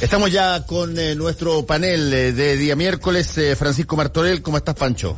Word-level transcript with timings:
Estamos 0.00 0.32
ya 0.32 0.64
con 0.66 0.98
eh, 0.98 1.14
nuestro 1.14 1.64
panel 1.64 2.12
eh, 2.12 2.32
de 2.32 2.56
día 2.56 2.74
miércoles. 2.74 3.36
Eh, 3.38 3.54
Francisco 3.56 3.96
Martorell, 3.96 4.42
¿cómo 4.42 4.56
estás, 4.56 4.74
Pancho? 4.74 5.16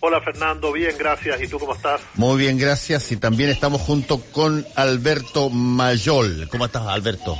Hola 0.00 0.20
Fernando, 0.20 0.72
bien, 0.72 0.94
gracias. 0.98 1.40
¿Y 1.40 1.48
tú 1.48 1.58
cómo 1.58 1.74
estás? 1.74 2.00
Muy 2.14 2.38
bien, 2.38 2.58
gracias. 2.58 3.10
Y 3.12 3.16
también 3.16 3.48
estamos 3.50 3.80
junto 3.80 4.20
con 4.20 4.66
Alberto 4.74 5.48
Mayol. 5.48 6.48
¿Cómo 6.50 6.66
estás, 6.66 6.86
Alberto? 6.86 7.36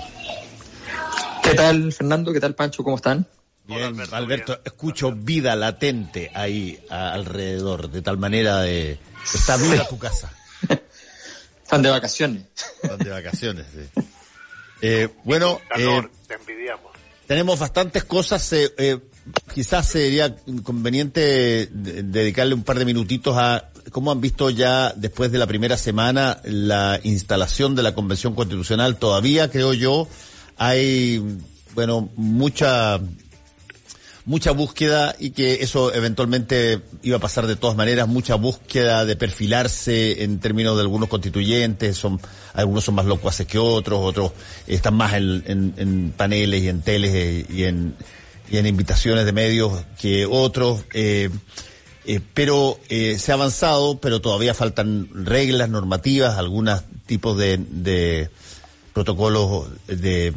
¿Qué 1.43 1.55
tal, 1.55 1.93
Fernando? 1.93 2.33
¿Qué 2.33 2.41
tal, 2.41 2.55
Pancho? 2.55 2.83
¿Cómo 2.83 2.97
están? 2.97 3.27
Bien, 3.67 3.95
Alberto, 4.13 4.61
escucho 4.65 5.13
vida 5.13 5.55
latente 5.55 6.31
ahí 6.35 6.83
a- 6.91 7.13
alrededor, 7.13 7.91
de 7.91 8.03
tal 8.03 8.17
manera 8.19 8.61
de... 8.63 8.99
Está 9.35 9.57
viva 9.57 9.87
tu 9.89 9.99
casa. 9.99 10.33
Están 11.63 11.83
de 11.83 11.91
vacaciones. 11.91 12.45
Están 12.83 12.99
de 12.99 13.11
vacaciones, 13.11 13.67
sí. 13.73 14.03
Eh, 14.83 15.09
bueno, 15.25 15.61
Calor, 15.69 16.11
eh, 16.13 16.17
te 16.29 16.35
envidiamos. 16.35 16.91
tenemos 17.27 17.59
bastantes 17.59 18.05
cosas. 18.05 18.53
eh, 18.53 18.75
eh, 18.77 18.99
quizás 19.55 19.89
sería 19.89 20.35
conveniente 20.65 21.69
de- 21.71 22.03
dedicarle 22.03 22.55
un 22.55 22.65
par 22.65 22.79
de 22.79 22.85
minutitos 22.85 23.37
a 23.39 23.71
cómo 23.93 24.11
han 24.11 24.21
visto 24.21 24.51
ya 24.51 24.93
después 24.97 25.31
de 25.31 25.39
la 25.39 25.47
primera 25.47 25.77
semana 25.77 26.41
la 26.45 26.99
instalación 27.05 27.75
de 27.77 27.83
la 27.85 27.95
Convención 27.95 28.35
Constitucional. 28.35 28.97
Todavía, 28.99 29.49
creo 29.51 29.73
yo, 29.75 30.09
hay, 30.57 31.23
bueno, 31.75 32.11
mucha 32.17 32.99
mucha 34.25 34.53
búsqueda 34.53 35.17
y 35.19 35.31
que 35.31 35.63
eso 35.63 35.93
eventualmente 35.93 36.81
iba 37.03 37.17
a 37.17 37.21
pasar 37.21 37.47
de 37.47 37.57
todas 37.57 37.77
maneras, 37.77 38.07
mucha 38.09 38.37
búsqueda 38.37 39.05
de 39.05 39.17
perfilarse 39.17 40.23
en 40.23 40.39
términos 40.39 40.77
de 40.77 40.83
algunos 40.83 41.09
constituyentes, 41.09 41.97
son 41.97 42.21
algunos 42.55 42.85
son 42.85 42.95
más 42.95 43.07
locuaces 43.07 43.47
que 43.47 43.59
otros, 43.59 44.01
otros 44.03 44.33
están 44.67 44.95
más 44.95 45.15
en, 45.15 45.75
en- 45.77 46.13
paneles 46.17 46.63
y 46.63 46.69
en 46.69 46.83
teles 46.83 47.13
eh, 47.15 47.47
y 47.49 47.65
en, 47.65 47.97
invitaciones 48.67 49.25
de 49.25 49.33
medios 49.33 49.73
que 50.01 50.27
otros. 50.27 50.85
eh, 50.95 51.31
eh, 52.05 52.21
pero 52.35 52.79
eh, 52.89 53.17
se 53.21 53.31
ha 53.31 53.37
avanzado, 53.37 53.99
pero 54.01 54.21
todavía 54.21 54.55
faltan 54.55 55.09
reglas 55.13 55.69
normativas, 55.71 56.37
algunos 56.37 56.83
tipos 57.07 57.39
de 57.39 58.29
protocolos 58.93 59.69
de 59.87 60.29
eh, 60.29 60.35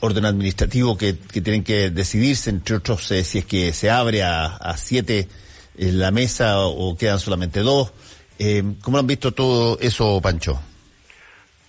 orden 0.00 0.24
administrativo 0.24 0.96
que, 0.96 1.12
tienen 1.14 1.62
que 1.64 1.90
decidirse, 1.90 2.50
entre 2.50 2.76
otros, 2.76 3.10
eh, 3.12 3.22
si 3.24 3.38
es 3.38 3.44
que 3.46 3.72
se 3.72 3.90
abre 3.90 4.22
a, 4.22 4.74
siete 4.76 5.28
la 5.76 6.10
mesa 6.10 6.60
o 6.66 6.96
quedan 6.96 7.18
solamente 7.18 7.60
dos. 7.60 7.92
Eh, 8.38 8.62
¿Cómo 8.82 8.98
han 8.98 9.06
visto 9.06 9.32
todo 9.32 9.78
eso, 9.80 10.20
Pancho? 10.22 10.60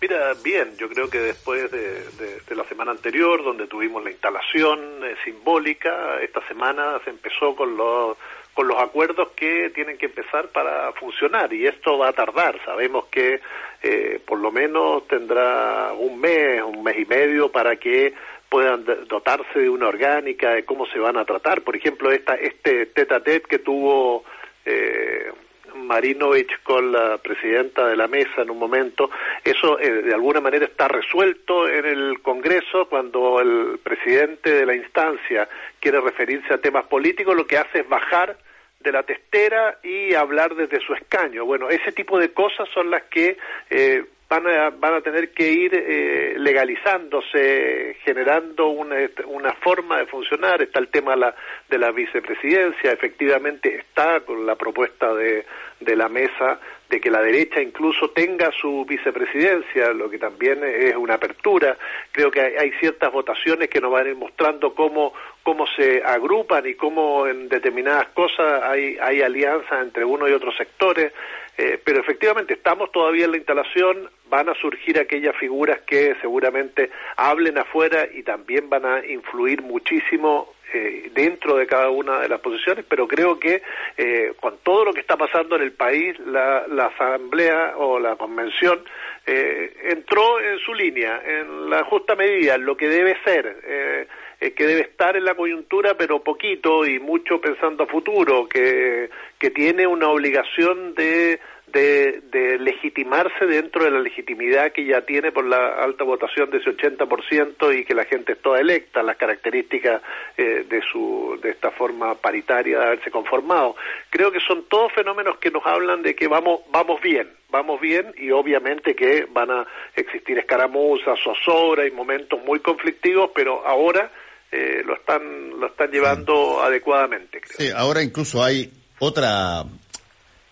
Mira, 0.01 0.33
bien, 0.43 0.75
yo 0.77 0.89
creo 0.89 1.09
que 1.09 1.19
después 1.19 1.71
de, 1.71 1.77
de- 1.79 2.41
de 2.47 2.55
la 2.55 2.65
semana 2.65 2.91
anterior, 2.91 3.41
donde 3.43 3.67
tuvimos 3.67 4.03
la 4.03 4.11
instalación 4.11 4.79
eh, 5.03 5.15
simbólica, 5.23 6.19
esta 6.21 6.45
semana 6.47 6.99
se 7.05 7.11
empezó 7.11 7.55
con 7.55 7.77
los, 7.77 8.17
con 8.53 8.67
los 8.67 8.81
acuerdos 8.81 9.29
que 9.35 9.71
tienen 9.71 9.97
que 9.97 10.05
empezar 10.05 10.49
para 10.49 10.91
funcionar 10.93 11.51
y 11.53 11.65
esto 11.65 11.97
va 11.97 12.09
a 12.09 12.13
tardar. 12.13 12.59
Sabemos 12.63 13.05
que 13.05 13.41
eh, 13.81 14.19
por 14.25 14.39
lo 14.39 14.51
menos 14.51 15.07
tendrá 15.07 15.93
un 15.93 16.19
mes, 16.19 16.61
un 16.61 16.83
mes 16.83 16.99
y 16.99 17.05
medio 17.05 17.51
para 17.51 17.75
que 17.77 18.13
puedan 18.49 18.85
dotarse 19.07 19.59
de 19.59 19.69
una 19.69 19.87
orgánica, 19.87 20.51
de 20.51 20.65
cómo 20.65 20.85
se 20.85 20.99
van 20.99 21.17
a 21.17 21.25
tratar. 21.25 21.61
Por 21.63 21.75
ejemplo, 21.75 22.11
esta, 22.11 22.35
este 22.35 22.85
tete 22.85 23.15
a 23.15 23.23
tete 23.23 23.47
que 23.47 23.59
tuvo 23.59 24.23
eh, 24.65 25.31
Marinovich 25.75 26.61
con 26.63 26.91
la 26.91 27.17
presidenta 27.17 27.87
de 27.87 27.95
la 27.95 28.07
mesa 28.07 28.41
en 28.41 28.49
un 28.49 28.59
momento, 28.59 29.09
eso 29.43 29.79
eh, 29.79 30.03
de 30.03 30.13
alguna 30.13 30.41
manera 30.41 30.65
está 30.65 30.87
resuelto 30.87 31.67
en 31.67 31.85
el 31.85 32.21
Congreso 32.21 32.87
cuando 32.89 33.39
el 33.39 33.79
presidente 33.83 34.53
de 34.53 34.65
la 34.65 34.75
instancia 34.75 35.47
quiere 35.79 36.01
referirse 36.01 36.53
a 36.53 36.57
temas 36.57 36.85
políticos, 36.85 37.35
lo 37.35 37.47
que 37.47 37.57
hace 37.57 37.81
es 37.81 37.89
bajar 37.89 38.37
de 38.79 38.91
la 38.91 39.03
testera 39.03 39.79
y 39.81 40.13
hablar 40.13 40.55
desde 40.55 40.79
su 40.85 40.93
escaño. 40.93 41.45
Bueno, 41.45 41.69
ese 41.69 41.91
tipo 41.91 42.19
de 42.19 42.33
cosas 42.33 42.67
son 42.73 42.91
las 42.91 43.03
que 43.03 43.37
eh, 43.69 44.03
van, 44.33 44.47
a, 44.47 44.69
van 44.71 44.95
a 44.95 45.01
tener 45.01 45.31
que 45.31 45.51
ir 45.51 45.71
eh, 45.73 46.35
legalizándose, 46.37 47.97
generando 48.03 48.67
una, 48.67 48.95
una 49.27 49.53
forma 49.53 49.99
de 49.99 50.05
funcionar. 50.07 50.61
Está 50.61 50.79
el 50.79 50.87
tema 50.87 51.15
la, 51.15 51.35
de 51.69 51.77
la 51.77 51.91
vicepresidencia, 51.91 52.91
efectivamente 52.91 53.75
está 53.75 54.21
con 54.21 54.45
la 54.45 54.55
propuesta 54.55 55.13
de, 55.13 55.45
de 55.79 55.95
la 55.95 56.09
mesa 56.09 56.59
de 56.89 56.99
que 57.01 57.09
la 57.09 57.21
derecha 57.21 57.59
incluso 57.59 58.11
tenga 58.11 58.51
su 58.51 58.85
vicepresidencia, 58.85 59.93
lo 59.93 60.09
que 60.09 60.19
también 60.19 60.63
es 60.63 60.95
una 60.95 61.15
apertura. 61.15 61.75
Creo 62.11 62.29
que 62.29 62.41
hay, 62.41 62.53
hay 62.55 62.71
ciertas 62.79 63.11
votaciones 63.11 63.69
que 63.69 63.81
nos 63.81 63.91
van 63.91 64.05
a 64.05 64.09
ir 64.09 64.15
mostrando 64.15 64.75
cómo, 64.75 65.13
cómo 65.41 65.65
se 65.75 66.03
agrupan 66.03 66.67
y 66.67 66.75
cómo 66.75 67.25
en 67.25 67.49
determinadas 67.49 68.09
cosas 68.09 68.61
hay, 68.63 68.97
hay 69.01 69.21
alianzas 69.21 69.81
entre 69.81 70.05
uno 70.05 70.27
y 70.27 70.33
otros 70.33 70.55
sectores. 70.55 71.13
Eh, 71.57 71.79
pero 71.83 72.01
efectivamente 72.01 72.55
estamos 72.55 72.91
todavía 72.91 73.25
en 73.25 73.31
la 73.31 73.37
instalación, 73.37 74.09
van 74.29 74.49
a 74.49 74.55
surgir 74.55 74.99
aquellas 74.99 75.35
figuras 75.37 75.81
que 75.81 76.15
seguramente 76.21 76.89
hablen 77.15 77.57
afuera 77.59 78.07
y 78.11 78.23
también 78.23 78.69
van 78.69 78.85
a 78.85 79.05
influir 79.05 79.61
muchísimo 79.61 80.53
eh, 80.75 81.11
dentro 81.13 81.55
de 81.55 81.67
cada 81.67 81.91
una 81.91 82.19
de 82.21 82.27
las 82.27 82.39
posiciones, 82.39 82.83
pero 82.89 83.07
creo 83.07 83.39
que 83.39 83.61
eh, 83.95 84.33
con 84.41 84.57
todo 84.63 84.85
lo 84.85 84.91
que 84.91 85.01
está 85.01 85.15
pasando 85.15 85.55
en 85.55 85.61
el 85.61 85.73
país, 85.73 86.17
la, 86.25 86.65
la 86.67 86.87
asamblea 86.87 87.75
o 87.77 87.99
la 87.99 88.15
convención 88.15 88.83
eh, 89.27 89.71
entró 89.83 90.41
en 90.41 90.57
su 90.57 90.73
línea, 90.73 91.21
en 91.23 91.69
la 91.69 91.83
justa 91.83 92.15
medida, 92.15 92.55
en 92.55 92.65
lo 92.65 92.75
que 92.75 92.89
debe 92.89 93.15
ser. 93.23 94.07
Que 94.51 94.67
debe 94.67 94.81
estar 94.81 95.15
en 95.15 95.23
la 95.23 95.35
coyuntura, 95.35 95.95
pero 95.95 96.23
poquito 96.23 96.85
y 96.85 96.99
mucho 96.99 97.39
pensando 97.39 97.83
a 97.83 97.87
futuro, 97.87 98.47
que, 98.49 99.09
que 99.39 99.49
tiene 99.51 99.87
una 99.87 100.09
obligación 100.09 100.93
de, 100.95 101.39
de, 101.73 102.21
de 102.31 102.59
legitimarse 102.59 103.45
dentro 103.47 103.83
de 103.83 103.91
la 103.91 103.99
legitimidad 103.99 104.71
que 104.71 104.85
ya 104.85 105.01
tiene 105.01 105.31
por 105.31 105.45
la 105.45 105.75
alta 105.83 106.03
votación 106.03 106.49
de 106.51 106.59
ese 106.59 106.69
80% 106.69 107.75
y 107.77 107.83
que 107.83 107.95
la 107.95 108.05
gente 108.05 108.33
es 108.33 108.41
toda 108.41 108.59
electa, 108.59 109.01
las 109.01 109.17
características 109.17 110.01
eh, 110.37 110.65
de, 110.69 110.81
su, 110.81 111.39
de 111.41 111.49
esta 111.49 111.71
forma 111.71 112.13
paritaria 112.15 112.77
de 112.77 112.85
haberse 112.85 113.09
conformado. 113.09 113.75
Creo 114.11 114.31
que 114.31 114.39
son 114.39 114.65
todos 114.69 114.93
fenómenos 114.93 115.37
que 115.37 115.49
nos 115.49 115.65
hablan 115.65 116.03
de 116.03 116.15
que 116.15 116.27
vamos, 116.27 116.61
vamos 116.69 117.01
bien, 117.01 117.29
vamos 117.49 117.81
bien 117.81 118.13
y 118.17 118.29
obviamente 118.29 118.95
que 118.95 119.25
van 119.29 119.49
a 119.49 119.65
existir 119.95 120.37
escaramuzas, 120.37 121.19
zozobra 121.23 121.87
y 121.87 121.91
momentos 121.91 122.39
muy 122.43 122.59
conflictivos, 122.59 123.31
pero 123.33 123.65
ahora 123.65 124.11
eh, 124.53 124.83
lo 124.85 124.95
están 124.95 125.21
lo 125.59 125.67
están 125.67 125.89
llevando 125.91 126.61
adecuadamente. 126.61 127.41
Sí, 127.57 127.69
ahora 127.75 128.01
incluso 128.03 128.43
hay 128.43 128.71
otra, 128.99 129.63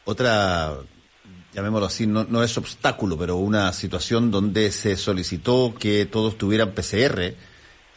otra, 0.05 0.77
llamémoslo 1.53 1.85
así, 1.87 2.07
no, 2.07 2.25
no 2.29 2.43
es 2.43 2.57
obstáculo, 2.57 3.17
pero 3.17 3.35
una 3.37 3.71
situación 3.73 4.31
donde 4.31 4.71
se 4.71 4.95
solicitó 4.97 5.73
que 5.77 6.05
todos 6.05 6.37
tuvieran 6.37 6.71
PCR. 6.71 7.33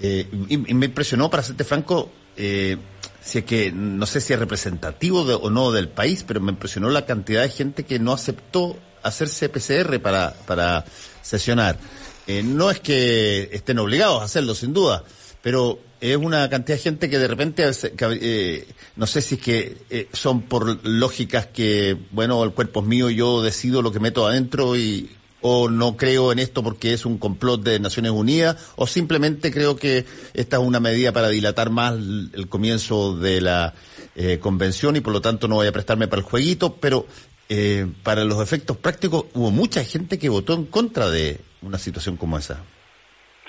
Eh, 0.00 0.26
y, 0.48 0.54
y 0.70 0.74
me 0.74 0.86
impresionó, 0.86 1.30
para 1.30 1.42
serte 1.42 1.62
franco, 1.64 2.10
eh, 2.36 2.76
si 3.20 3.38
es 3.38 3.44
que 3.44 3.70
no 3.72 4.06
sé 4.06 4.20
si 4.20 4.32
es 4.32 4.38
representativo 4.38 5.24
de- 5.24 5.34
o 5.34 5.50
no 5.50 5.70
del 5.72 5.88
país, 5.88 6.24
pero 6.26 6.40
me 6.40 6.50
impresionó 6.52 6.90
la 6.90 7.06
cantidad 7.06 7.42
de 7.42 7.48
gente 7.48 7.84
que 7.84 7.98
no 8.00 8.12
aceptó 8.12 8.76
hacerse 9.02 9.48
PCR 9.48 10.00
para, 10.00 10.32
para 10.46 10.84
sesionar. 11.22 11.78
Eh, 12.26 12.42
no 12.42 12.70
es 12.70 12.80
que 12.80 13.50
estén 13.52 13.78
obligados 13.78 14.20
a 14.20 14.24
hacerlo, 14.24 14.54
sin 14.54 14.72
duda, 14.72 15.04
pero 15.44 15.78
es 16.00 16.16
una 16.16 16.48
cantidad 16.48 16.78
de 16.78 16.82
gente 16.82 17.10
que 17.10 17.18
de 17.18 17.28
repente, 17.28 17.70
eh, 18.00 18.66
no 18.96 19.06
sé 19.06 19.20
si 19.20 19.34
es 19.36 19.40
que 19.42 19.76
eh, 19.90 20.08
son 20.12 20.42
por 20.42 20.84
lógicas 20.84 21.46
que, 21.46 21.96
bueno, 22.10 22.42
el 22.42 22.52
cuerpo 22.52 22.80
es 22.80 22.86
mío, 22.86 23.10
yo 23.10 23.42
decido 23.42 23.82
lo 23.82 23.92
que 23.92 24.00
meto 24.00 24.26
adentro 24.26 24.74
y 24.74 25.10
o 25.42 25.68
no 25.68 25.98
creo 25.98 26.32
en 26.32 26.38
esto 26.38 26.62
porque 26.62 26.94
es 26.94 27.04
un 27.04 27.18
complot 27.18 27.62
de 27.62 27.78
Naciones 27.78 28.12
Unidas, 28.12 28.56
o 28.76 28.86
simplemente 28.86 29.52
creo 29.52 29.76
que 29.76 30.06
esta 30.32 30.56
es 30.56 30.62
una 30.62 30.80
medida 30.80 31.12
para 31.12 31.28
dilatar 31.28 31.68
más 31.68 31.92
el, 31.92 32.30
el 32.32 32.48
comienzo 32.48 33.14
de 33.14 33.42
la 33.42 33.74
eh, 34.16 34.38
convención 34.40 34.96
y 34.96 35.00
por 35.00 35.12
lo 35.12 35.20
tanto 35.20 35.46
no 35.46 35.56
voy 35.56 35.66
a 35.66 35.72
prestarme 35.72 36.08
para 36.08 36.20
el 36.20 36.26
jueguito, 36.26 36.76
pero 36.76 37.06
eh, 37.50 37.86
para 38.02 38.24
los 38.24 38.40
efectos 38.40 38.78
prácticos 38.78 39.26
hubo 39.34 39.50
mucha 39.50 39.84
gente 39.84 40.18
que 40.18 40.30
votó 40.30 40.54
en 40.54 40.64
contra 40.64 41.10
de 41.10 41.40
una 41.60 41.78
situación 41.78 42.16
como 42.16 42.38
esa. 42.38 42.62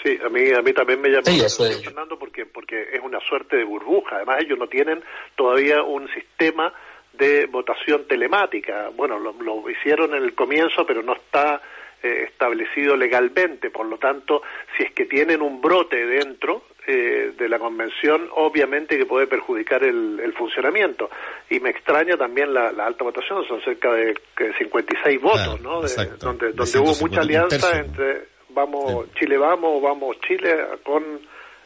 Sí, 0.06 0.20
a 0.24 0.30
mí, 0.30 0.52
a 0.52 0.62
mí 0.62 0.72
también 0.72 1.02
me 1.02 1.10
llama 1.10 1.24
Sí, 1.26 1.40
es. 1.44 1.58
Fernando, 1.84 2.20
porque, 2.20 2.46
porque 2.46 2.90
es 2.94 3.02
una 3.02 3.20
suerte 3.22 3.58
de 3.58 3.64
burbuja. 3.64 4.18
Además, 4.18 4.38
ellos 4.42 4.60
no 4.60 4.68
tienen 4.68 5.04
todavía 5.36 5.82
un 5.82 6.08
sistema 6.14 6.72
de 7.14 7.48
votación 7.48 8.06
telemática. 8.08 8.90
Bueno, 8.96 9.18
lo, 9.20 9.34
lo 9.42 9.68
hicieron 9.70 10.14
en 10.14 10.22
el 10.24 10.36
comienzo, 10.36 10.86
pero 10.86 11.02
no 11.02 11.14
está 11.16 11.60
eh, 12.04 12.26
establecido 12.30 12.96
legalmente. 12.96 13.72
Por 13.72 13.88
lo 13.88 13.98
tanto, 13.98 14.44
si 14.78 14.84
es 14.84 14.92
que 14.92 15.06
tienen 15.06 15.42
un 15.42 15.60
brote 15.60 16.06
dentro 16.06 16.64
eh, 16.86 17.32
de 17.36 17.50
la 17.50 17.58
convención, 17.58 18.30
obviamente 18.36 18.96
que 19.00 19.08
puede 19.08 19.26
perjudicar 19.26 19.84
el, 19.84 20.20
el 20.20 20.34
funcionamiento. 20.34 21.10
Y 21.50 21.60
me 21.62 21.72
extraña 21.72 22.16
también 22.16 22.54
la, 22.54 22.72
la 22.72 22.86
alta 22.86 23.06
votación, 23.06 23.44
son 23.48 23.60
cerca 23.64 23.92
de 23.92 24.14
que 24.38 24.54
56 24.60 25.20
votos, 25.20 25.42
Claro, 25.42 25.58
¿no? 25.64 25.82
De- 25.82 25.88
donde 26.20 26.48
De 26.48 26.54
donde 26.54 26.78
hubo 26.80 26.94
150, 26.94 27.02
mucha 27.08 27.22
alianza 27.22 27.80
entre 27.80 28.35
vamos 28.56 29.08
Chile 29.20 29.38
vamos, 29.38 29.82
vamos 29.82 30.18
Chile 30.28 30.56
con 30.84 31.04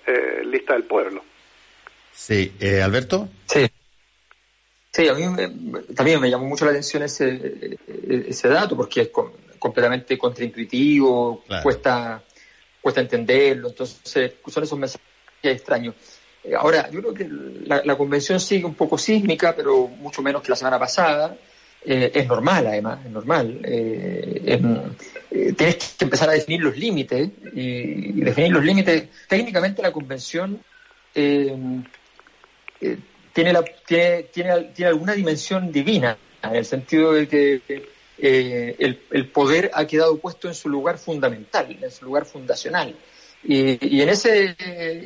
eh, 0.07 0.41
lista 0.43 0.73
del 0.73 0.83
pueblo. 0.83 1.23
Sí, 2.11 2.53
eh, 2.59 2.81
Alberto. 2.81 3.29
Sí. 3.45 3.65
Sí, 4.91 5.07
a 5.07 5.13
mí 5.13 5.27
me- 5.27 5.81
también 5.95 6.19
me 6.19 6.29
llamó 6.29 6.45
mucho 6.45 6.65
la 6.65 6.71
atención 6.71 7.03
ese, 7.03 7.77
ese 8.27 8.47
dato 8.49 8.75
porque 8.75 9.01
es 9.01 9.07
com- 9.09 9.31
completamente 9.59 10.17
contraintuitivo, 10.17 11.43
Claro. 11.45 11.63
cuesta, 11.63 12.23
cuesta 12.81 13.01
entenderlo, 13.01 13.69
entonces 13.69 14.01
son 14.47 14.63
esos 14.63 14.79
mensajes 14.79 15.01
extraños. 15.43 15.93
Eh, 16.43 16.55
Ahora, 16.55 16.89
yo 16.89 17.01
creo 17.01 17.13
que 17.13 17.27
la, 17.65 17.83
la 17.85 17.95
convención 17.97 18.39
sigue 18.39 18.65
un 18.65 18.73
poco 18.73 18.97
sísmica, 18.97 19.55
pero 19.55 19.87
mucho 19.87 20.21
menos 20.21 20.41
que 20.41 20.49
la 20.49 20.55
semana 20.55 20.79
pasada. 20.79 21.37
Eh, 21.85 22.11
es 22.13 22.27
normal, 22.27 22.67
además, 22.67 22.99
es 23.05 23.11
normal. 23.11 23.59
Eh, 23.63 24.41
em, 24.47 24.81
eh, 25.31 25.53
tienes 25.53 25.95
que 25.97 26.05
empezar 26.05 26.29
a 26.29 26.33
definir 26.33 26.61
los 26.61 26.75
límites 26.77 27.29
y, 27.53 28.21
definir 28.21 28.51
los 28.51 28.63
límites. 28.63 29.09
Técnicamente 29.27 29.81
la 29.81 29.91
convención 29.91 30.59
eh, 31.13 31.55
eh, 32.81 32.97
tiene, 33.33 33.53
la, 33.53 33.63
tiene, 33.63 34.23
tiene, 34.23 34.63
tiene 34.75 34.89
alguna 34.89 35.13
dimensión 35.13 35.71
divina, 35.71 36.17
en 36.41 36.55
el 36.55 36.65
sentido 36.65 37.13
de 37.13 37.27
que 37.27 37.61
eh, 38.17 38.75
el, 38.79 39.01
el 39.11 39.27
poder 39.27 39.71
ha 39.73 39.85
quedado 39.85 40.17
puesto 40.17 40.47
en 40.47 40.55
su 40.55 40.67
lugar 40.67 40.97
fundamental, 40.97 41.77
en 41.81 41.91
su 41.91 42.05
lugar 42.05 42.25
fundacional. 42.25 42.95
Y, 43.43 43.97
y 43.97 44.01
en 44.01 44.09
ese 44.09 44.55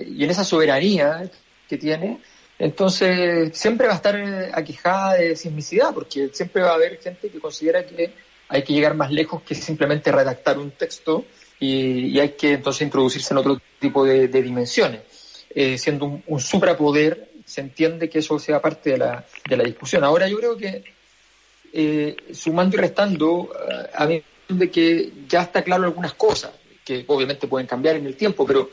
y 0.08 0.24
en 0.24 0.30
esa 0.32 0.44
soberanía 0.44 1.30
que 1.70 1.78
tiene, 1.78 2.20
entonces 2.58 3.56
siempre 3.56 3.86
va 3.88 3.94
a 3.94 3.98
estar 3.98 4.16
aquejada 4.54 5.16
de 5.16 5.36
sismicidad, 5.36 5.94
porque 5.94 6.30
siempre 6.34 6.64
va 6.64 6.72
a 6.72 6.76
haber 6.76 6.98
gente 7.00 7.30
que 7.30 7.40
considera 7.40 7.86
que 7.86 8.12
hay 8.50 8.64
que 8.64 8.74
llegar 8.74 8.96
más 8.96 9.12
lejos 9.12 9.42
que 9.42 9.56
simplemente 9.56 10.12
redactar 10.12 10.58
un 10.58 10.72
texto 10.72 11.26
y, 11.60 12.08
y 12.08 12.20
hay 12.20 12.30
que 12.30 12.54
entonces 12.54 12.82
introducirse 12.82 13.34
en 13.34 13.38
otro 13.38 13.62
tipo 13.80 14.06
de, 14.06 14.28
dimensiones. 14.28 15.02
Eh, 15.56 15.78
siendo 15.78 16.06
un, 16.06 16.24
un 16.28 16.40
suprapoder, 16.40 17.30
se 17.46 17.62
entiende 17.62 18.10
que 18.10 18.20
eso 18.20 18.40
sea 18.40 18.62
parte 18.62 18.92
de 18.92 18.98
la, 18.98 19.26
de 19.48 19.58
la 19.58 19.64
discusión. 19.64 20.04
Ahora 20.04 20.28
yo 20.28 20.38
creo 20.38 20.58
que 20.58 20.84
eh, 21.72 22.16
sumando 22.34 22.78
y 22.78 22.80
restando, 22.80 23.50
eh, 23.70 23.90
a 23.96 24.06
mí 24.06 24.22
de 24.48 24.70
que 24.70 25.12
ya 25.28 25.42
está 25.42 25.64
claro 25.64 25.86
algunas 25.86 26.14
cosas, 26.14 26.52
que 26.86 27.04
obviamente 27.08 27.48
pueden 27.48 27.68
cambiar 27.68 27.96
en 27.96 28.06
el 28.06 28.16
tiempo, 28.16 28.46
pero 28.46 28.70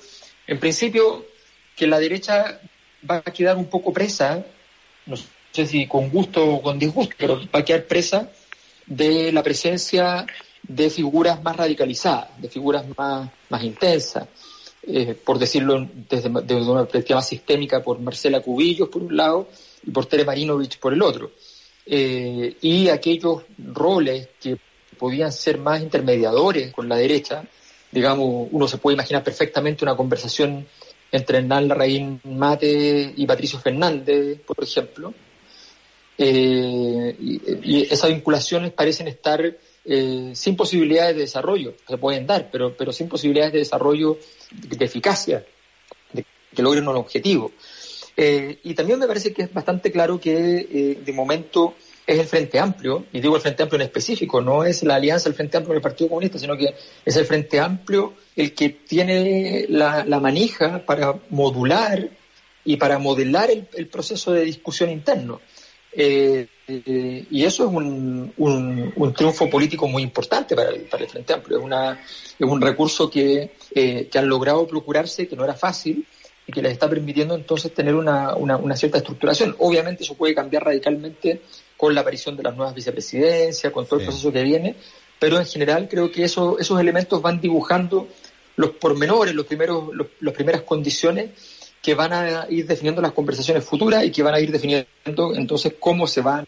en 0.46 0.58
principio 0.58 1.24
que 1.76 1.86
la 1.86 1.98
derecha 1.98 2.60
va 3.08 3.16
a 3.16 3.32
quedar 3.32 3.56
un 3.56 3.66
poco 3.66 3.92
presa, 3.92 4.44
no 5.06 5.16
sé 5.16 5.66
si 5.66 5.86
con 5.86 6.10
gusto 6.10 6.44
o 6.44 6.62
con 6.62 6.78
disgusto, 6.78 7.14
pero 7.18 7.40
va 7.54 7.60
a 7.60 7.64
quedar 7.64 7.84
presa 7.84 8.30
de 8.90 9.32
la 9.32 9.42
presencia 9.42 10.26
de 10.62 10.90
figuras 10.90 11.42
más 11.42 11.56
radicalizadas, 11.56 12.28
de 12.38 12.48
figuras 12.48 12.84
más, 12.98 13.30
más 13.48 13.62
intensas, 13.62 14.26
eh, 14.82 15.14
por 15.14 15.38
decirlo 15.38 15.88
desde, 16.08 16.28
desde 16.28 16.70
una 16.70 16.82
perspectiva 16.82 17.18
más 17.18 17.28
sistémica, 17.28 17.82
por 17.82 18.00
Marcela 18.00 18.42
Cubillos 18.42 18.88
por 18.88 19.02
un 19.02 19.16
lado 19.16 19.48
y 19.86 19.90
por 19.92 20.06
Tere 20.06 20.24
Marinovich 20.24 20.78
por 20.78 20.92
el 20.92 21.02
otro. 21.02 21.30
Eh, 21.86 22.56
y 22.60 22.88
aquellos 22.88 23.44
roles 23.58 24.28
que 24.40 24.58
podían 24.98 25.32
ser 25.32 25.58
más 25.58 25.80
intermediadores 25.80 26.72
con 26.72 26.88
la 26.88 26.96
derecha, 26.96 27.44
digamos, 27.92 28.48
uno 28.50 28.66
se 28.66 28.78
puede 28.78 28.94
imaginar 28.94 29.22
perfectamente 29.22 29.84
una 29.84 29.96
conversación 29.96 30.66
entre 31.12 31.38
Hernán 31.38 31.68
Larraín 31.68 32.20
Mate 32.24 33.14
y 33.16 33.26
Patricio 33.26 33.60
Fernández, 33.60 34.40
por 34.40 34.62
ejemplo, 34.62 35.14
eh, 36.22 37.16
y, 37.18 37.88
esas 37.90 38.10
vinculaciones 38.10 38.72
parecen 38.72 39.08
estar 39.08 39.56
eh, 39.86 40.32
sin 40.34 40.54
posibilidades 40.54 41.16
de 41.16 41.22
desarrollo, 41.22 41.72
se 41.88 41.96
pueden 41.96 42.26
dar, 42.26 42.50
pero, 42.52 42.76
pero 42.76 42.92
sin 42.92 43.08
posibilidades 43.08 43.54
de 43.54 43.60
desarrollo 43.60 44.18
de, 44.50 44.84
eficacia, 44.84 45.46
de 46.12 46.26
que 46.54 46.62
logren 46.62 46.86
un 46.86 46.96
objetivo. 46.96 47.52
Eh, 48.18 48.58
y 48.64 48.74
también 48.74 48.98
me 48.98 49.06
parece 49.06 49.32
que 49.32 49.44
es 49.44 49.52
bastante 49.54 49.90
claro 49.90 50.20
que 50.20 50.98
de 51.02 51.12
momento 51.14 51.74
es 52.06 52.18
el 52.18 52.26
Frente 52.26 52.58
Amplio, 52.58 53.06
y 53.14 53.20
digo 53.20 53.36
el 53.36 53.40
Frente 53.40 53.62
Amplio 53.62 53.80
en 53.80 53.86
específico, 53.86 54.42
no 54.42 54.64
es 54.64 54.82
la 54.82 54.96
alianza 54.96 55.30
del 55.30 55.36
Frente 55.36 55.56
Amplio 55.56 55.68
con 55.68 55.76
el 55.76 55.82
Partido 55.82 56.10
Comunista, 56.10 56.38
sino 56.38 56.54
que 56.54 56.74
es 57.02 57.16
el 57.16 57.24
Frente 57.24 57.58
Amplio 57.60 58.12
el 58.36 58.52
que 58.52 58.68
tiene 58.68 59.64
la, 59.70 60.04
manija 60.20 60.84
para 60.84 61.14
modular 61.30 62.10
y 62.62 62.76
para 62.76 62.98
modelar 62.98 63.50
el, 63.50 63.66
el 63.74 63.86
proceso 63.86 64.32
de 64.32 64.44
discusión 64.44 64.90
interno. 64.90 65.40
Eh, 65.92 66.46
eh, 66.68 67.26
y 67.30 67.44
eso 67.44 67.64
es 67.64 67.72
un, 67.72 68.32
un, 68.36 68.92
un, 68.94 69.12
triunfo 69.12 69.50
político 69.50 69.88
muy 69.88 70.02
importante 70.02 70.54
para 70.54 70.70
el, 70.70 70.82
para 70.82 71.02
el 71.02 71.10
Frente 71.10 71.32
Amplio. 71.32 71.58
Es, 71.58 71.64
una, 71.64 72.00
es 72.38 72.48
un 72.48 72.60
recurso 72.60 73.10
que, 73.10 73.52
eh, 73.74 74.08
que 74.10 74.18
han 74.18 74.28
logrado 74.28 74.66
procurarse, 74.66 75.26
que 75.26 75.36
no 75.36 75.44
era 75.44 75.54
fácil, 75.54 76.06
y 76.46 76.52
que 76.52 76.62
les 76.62 76.72
está 76.72 76.88
permitiendo 76.88 77.34
entonces 77.34 77.74
tener 77.74 77.94
una, 77.94 78.34
una, 78.36 78.56
una, 78.56 78.76
cierta 78.76 78.98
estructuración. 78.98 79.56
Obviamente 79.58 80.04
eso 80.04 80.14
puede 80.14 80.34
cambiar 80.34 80.64
radicalmente 80.64 81.42
con 81.76 81.94
la 81.94 82.02
aparición 82.02 82.36
de 82.36 82.44
las 82.44 82.56
nuevas 82.56 82.74
vicepresidencias, 82.74 83.72
con 83.72 83.86
todo 83.86 83.98
sí. 83.98 84.04
el 84.04 84.08
proceso 84.08 84.32
que 84.32 84.42
viene, 84.42 84.76
pero 85.18 85.38
en 85.38 85.46
general 85.46 85.88
creo 85.88 86.10
que 86.10 86.24
eso, 86.24 86.58
esos 86.58 86.80
elementos 86.80 87.20
van 87.20 87.40
dibujando 87.40 88.08
los 88.56 88.70
pormenores, 88.70 89.34
los 89.34 89.46
primeros, 89.46 89.94
los, 89.94 90.08
las 90.20 90.34
primeras 90.34 90.62
condiciones 90.62 91.30
que 91.82 91.94
van 91.94 92.12
a 92.12 92.46
ir 92.50 92.66
definiendo 92.66 93.00
las 93.00 93.12
conversaciones 93.12 93.64
futuras 93.64 94.04
y 94.04 94.10
que 94.10 94.22
van 94.22 94.34
a 94.34 94.40
ir 94.40 94.50
definiendo 94.50 94.86
entonces 95.34 95.74
cómo 95.78 96.06
se 96.06 96.20
van 96.20 96.46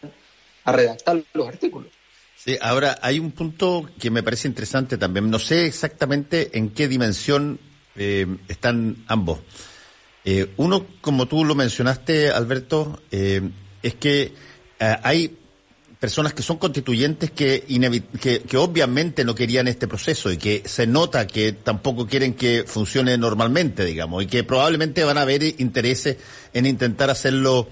a 0.65 0.71
redactar 0.71 1.21
los 1.33 1.47
artículos. 1.47 1.89
Sí, 2.35 2.57
ahora 2.61 2.99
hay 3.01 3.19
un 3.19 3.31
punto 3.31 3.89
que 3.99 4.11
me 4.11 4.21
parece 4.21 4.47
interesante 4.47 4.97
también. 4.97 5.29
No 5.29 5.39
sé 5.39 5.65
exactamente 5.65 6.57
en 6.57 6.71
qué 6.71 6.87
dimensión 6.87 7.59
eh, 7.95 8.27
están 8.47 8.97
ambos. 9.07 9.39
Eh, 10.25 10.51
uno, 10.57 10.85
como 11.01 11.27
tú 11.27 11.45
lo 11.45 11.55
mencionaste, 11.55 12.31
Alberto, 12.31 13.01
eh, 13.11 13.41
es 13.81 13.95
que 13.95 14.33
hay 14.79 15.37
personas 16.03 16.33
que 16.33 16.43
son 16.43 16.57
constituyentes 16.57 17.31
que, 17.31 17.63
que, 18.49 18.57
obviamente 18.57 19.23
no 19.23 19.33
querían 19.33 19.69
este 19.69 19.87
proceso 19.87 20.33
y 20.33 20.37
que 20.37 20.61
se 20.65 20.85
nota 20.85 21.25
que 21.25 21.53
tampoco 21.53 22.05
quieren 22.05 22.33
que 22.33 22.65
funcione 22.67 23.17
normalmente, 23.17 23.85
digamos, 23.85 24.21
y 24.21 24.27
que 24.27 24.43
probablemente 24.43 25.05
van 25.05 25.17
a 25.17 25.21
haber 25.21 25.43
intereses 25.61 26.17
en 26.53 26.65
intentar 26.65 27.09
hacerlo 27.09 27.69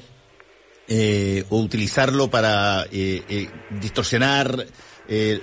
eh, 0.88 1.44
o 1.50 1.60
utilizarlo 1.60 2.30
para 2.30 2.86
eh, 2.90 3.22
eh, 3.28 3.50
distorsionar 3.82 4.66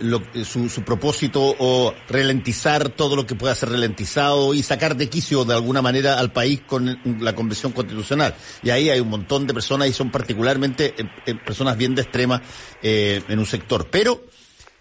lo, 0.01 0.23
su, 0.45 0.71
su, 0.71 0.83
propósito 0.83 1.55
o 1.59 1.93
ralentizar 2.09 2.89
todo 2.89 3.17
lo 3.17 3.27
que 3.27 3.35
pueda 3.35 3.55
ser 3.55 3.69
ralentizado 3.69 4.55
y 4.55 4.63
sacar 4.63 4.97
de 4.97 5.11
quicio 5.11 5.45
de 5.45 5.53
alguna 5.53 5.83
manera 5.83 6.19
al 6.19 6.33
país 6.33 6.63
con 6.67 6.99
la 7.21 7.35
convención 7.35 7.73
constitucional. 7.73 8.35
Y 8.63 8.71
ahí 8.71 8.89
hay 8.89 9.01
un 9.01 9.11
montón 9.11 9.47
de 9.47 9.53
personas 9.53 9.89
y 9.89 9.93
son 9.93 10.11
particularmente 10.11 10.95
eh, 10.97 11.35
personas 11.35 11.77
bien 11.77 11.95
de 11.95 12.03
extrema 12.03 12.41
eh, 12.83 13.23
en 13.29 13.39
un 13.39 13.45
sector. 13.47 13.89
Pero 13.91 14.25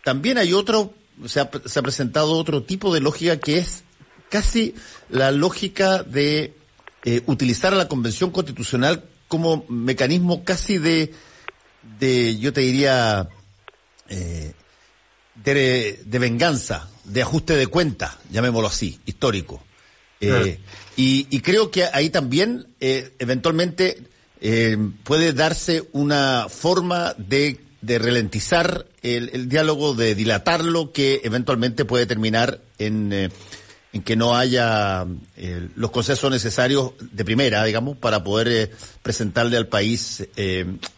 también 0.05 0.37
hay 0.37 0.53
otro, 0.53 0.93
se 1.25 1.41
ha, 1.41 1.49
se 1.65 1.79
ha 1.79 1.83
presentado 1.83 2.37
otro 2.37 2.63
tipo 2.63 2.93
de 2.93 3.01
lógica 3.01 3.37
que 3.37 3.57
es 3.57 3.83
casi 4.29 4.73
la 5.09 5.31
lógica 5.31 6.03
de 6.03 6.53
eh, 7.03 7.21
utilizar 7.25 7.73
a 7.73 7.77
la 7.77 7.87
convención 7.87 8.31
constitucional 8.31 9.03
como 9.27 9.65
mecanismo 9.69 10.43
casi 10.43 10.77
de, 10.77 11.13
de 11.99 12.37
yo 12.37 12.53
te 12.53 12.61
diría, 12.61 13.29
eh, 14.09 14.53
de, 15.43 16.01
de, 16.05 16.19
venganza, 16.19 16.89
de 17.03 17.21
ajuste 17.21 17.55
de 17.55 17.67
cuentas, 17.67 18.17
llamémoslo 18.29 18.67
así, 18.67 18.99
histórico. 19.05 19.63
Eh, 20.19 20.59
y, 20.95 21.27
y, 21.29 21.41
creo 21.41 21.69
que 21.69 21.85
ahí 21.85 22.09
también, 22.09 22.67
eh, 22.79 23.13
eventualmente, 23.19 24.03
eh, 24.41 24.77
puede 25.03 25.33
darse 25.33 25.87
una 25.91 26.47
forma 26.49 27.13
de, 27.17 27.59
de 27.81 27.99
ralentizar 27.99 28.87
el, 29.03 29.29
el, 29.33 29.49
diálogo, 29.49 29.93
de 29.93 30.15
dilatarlo, 30.15 30.91
que 30.91 31.21
eventualmente 31.23 31.85
puede 31.85 32.07
terminar 32.07 32.61
en, 32.79 33.13
en 33.13 34.01
que 34.03 34.15
no 34.15 34.35
haya 34.35 35.05
los 35.75 35.91
consensos 35.91 36.31
necesarios 36.31 36.93
de 36.99 37.23
primera, 37.23 37.63
digamos, 37.63 37.97
para 37.97 38.23
poder 38.23 38.71
presentarle 39.03 39.57
al 39.57 39.67
país 39.67 40.27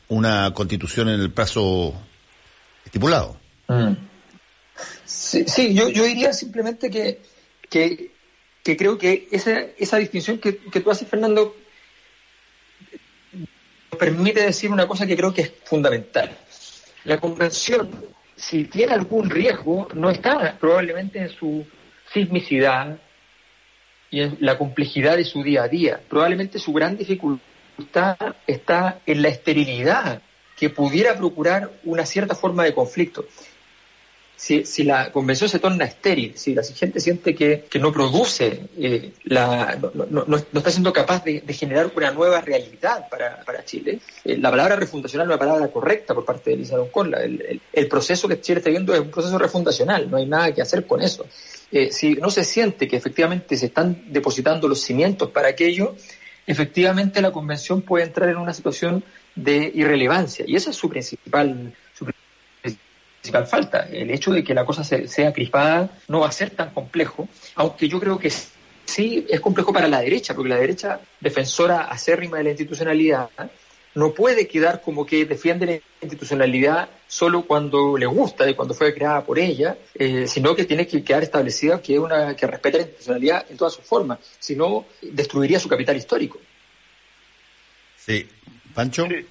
una 0.08 0.54
constitución 0.54 1.10
en 1.10 1.20
el 1.20 1.32
plazo 1.32 1.94
estipulado. 2.86 3.38
Mm. 3.68 4.09
Sí, 5.10 5.44
sí 5.48 5.74
yo, 5.74 5.90
yo, 5.90 6.04
diría 6.04 6.34
simplemente 6.34 6.92
que, 6.92 7.20
que, 7.68 8.12
creo 8.78 9.00
que 9.00 9.28
esa, 9.32 9.60
esa 9.80 9.98
distinción 9.98 10.38
que, 10.38 10.58
que 10.58 10.82
tú 10.82 10.92
haces, 10.92 11.08
Fernando, 11.08 11.56
permite 13.98 14.44
decir 14.44 14.70
una 14.70 14.88
cosa 14.88 15.08
que 15.08 15.18
creo 15.18 15.34
que 15.34 15.42
es 15.42 15.52
fundamental. 15.64 16.38
La 17.06 17.20
convención, 17.20 17.90
si 18.36 18.66
tiene 18.66 18.94
algún 18.94 19.32
riesgo, 19.32 19.88
no 19.96 20.12
está 20.12 20.56
probablemente 20.60 21.18
en 21.18 21.30
su 21.30 21.66
sismicidad 22.14 23.00
y 24.12 24.22
en 24.22 24.38
la 24.42 24.60
complejidad 24.60 25.18
de 25.18 25.26
su 25.26 25.42
día 25.42 25.64
a 25.64 25.68
día. 25.68 26.02
Probablemente 26.08 26.60
su 26.60 26.72
gran 26.72 26.96
dificultad 26.96 28.36
está 28.46 29.02
en 29.08 29.24
la 29.24 29.30
esterilidad 29.30 30.22
que 30.56 30.70
pudiera 30.70 31.18
procurar 31.18 31.72
una 31.84 32.06
cierta 32.06 32.36
forma 32.36 32.64
de 32.64 32.76
conflicto 32.76 33.26
si, 34.40 34.64
si 34.64 34.84
la 34.84 35.12
convención 35.12 35.50
se 35.50 35.60
torna 35.60 35.84
estéril, 35.84 36.32
si 36.38 36.56
la 36.56 36.64
gente 36.64 37.02
siente 37.02 37.36
que, 37.36 37.66
que 37.70 37.78
no 37.78 37.92
produce, 37.92 38.68
eh, 38.78 39.12
la, 39.26 39.78
no, 39.94 40.06
no, 40.10 40.24
no, 40.26 40.38
está 40.38 40.72
siendo 40.72 40.94
capaz 40.94 41.26
de, 41.26 41.42
generar 41.50 41.92
una 41.94 42.12
nueva 42.12 42.40
realidad 42.40 43.10
para, 43.10 43.44
para 43.44 43.66
Chile, 43.66 44.00
eh, 44.24 44.38
la 44.38 44.50
palabra 44.50 44.78
refundacional 44.78 45.28
no 45.28 45.34
es 45.34 45.42
una 45.42 45.46
palabra 45.46 45.68
correcta 45.68 46.16
por 46.16 46.24
parte 46.24 46.52
de 46.52 46.56
Elisa 46.56 46.78
Conla. 46.90 47.22
El, 47.22 47.42
el, 47.42 47.62
el, 47.74 47.88
proceso 47.90 48.30
que 48.30 48.40
Chile 48.40 48.60
está 48.60 48.70
viendo 48.70 48.94
es 48.94 49.02
un 49.02 49.12
proceso 49.12 49.38
refundacional, 49.38 50.10
no 50.10 50.16
hay 50.16 50.26
nada 50.26 50.54
que 50.54 50.62
hacer 50.62 50.88
con 50.88 51.02
eso. 51.02 51.26
Eh, 51.70 51.92
si 51.92 52.14
no 52.14 52.30
se 52.30 52.46
siente 52.46 52.88
que 52.88 52.96
efectivamente 52.96 53.58
se 53.58 53.66
están 53.66 54.06
depositando 54.08 54.70
los 54.70 54.80
cimientos 54.80 55.32
para 55.32 55.50
aquello, 55.50 55.98
efectivamente 56.48 57.22
la 57.22 57.34
convención 57.34 57.82
puede 57.82 58.06
entrar 58.06 58.30
en 58.30 58.38
una 58.38 58.54
situación 58.54 59.04
de 59.36 59.70
irrelevancia 59.76 60.46
y 60.48 60.56
esa 60.56 60.70
es 60.70 60.78
su 60.78 60.90
principal 60.90 61.74
principal 63.22 63.48
falta. 63.48 63.88
El 63.92 64.12
hecho 64.12 64.32
de 64.32 64.44
que 64.44 64.54
la 64.54 64.66
cosa 64.66 64.84
sea 64.84 65.34
crispada 65.34 65.90
no 66.08 66.22
va 66.22 66.28
a 66.28 66.32
ser 66.32 66.52
tan 66.52 66.72
complejo, 66.72 67.28
aunque 67.56 67.88
yo 67.88 68.00
creo 68.00 68.18
que 68.18 68.32
sí 68.86 69.26
es 69.30 69.40
complejo 69.40 69.72
para 69.72 69.88
la 69.88 70.02
derecha, 70.02 70.34
porque 70.34 70.50
la 70.50 70.58
derecha 70.58 71.00
defensora 71.20 71.82
acérrima 71.82 72.38
de 72.38 72.46
la 72.46 72.50
institucionalidad 72.52 73.30
no 73.96 74.14
puede 74.14 74.48
quedar 74.48 74.82
como 74.82 75.06
que 75.06 75.26
defiende 75.26 75.66
la 75.66 75.80
institucionalidad 76.02 76.90
solo 77.08 77.44
cuando 77.46 77.98
le 77.98 78.06
gusta 78.06 78.50
y 78.50 78.54
cuando 78.54 78.74
fue 78.74 78.94
creada 78.94 79.24
por 79.24 79.40
ella, 79.40 79.78
eh, 79.96 80.28
sino 80.28 80.56
que 80.56 80.66
tiene 80.66 80.88
que 80.88 81.04
quedar 81.04 81.24
establecida 81.24 81.82
que 81.82 82.00
una 82.00 82.36
que 82.36 82.48
respete 82.48 82.78
la 82.78 82.84
institucionalidad 82.84 83.46
en 83.50 83.58
todas 83.58 83.74
sus 83.74 83.84
formas, 83.84 84.20
si 84.40 84.56
no 84.56 84.86
destruiría 85.02 85.60
su 85.60 85.68
capital 85.68 85.98
histórico. 85.98 86.40
Sí, 87.98 88.28
Pancho. 88.74 89.08
Sí. 89.08 89.26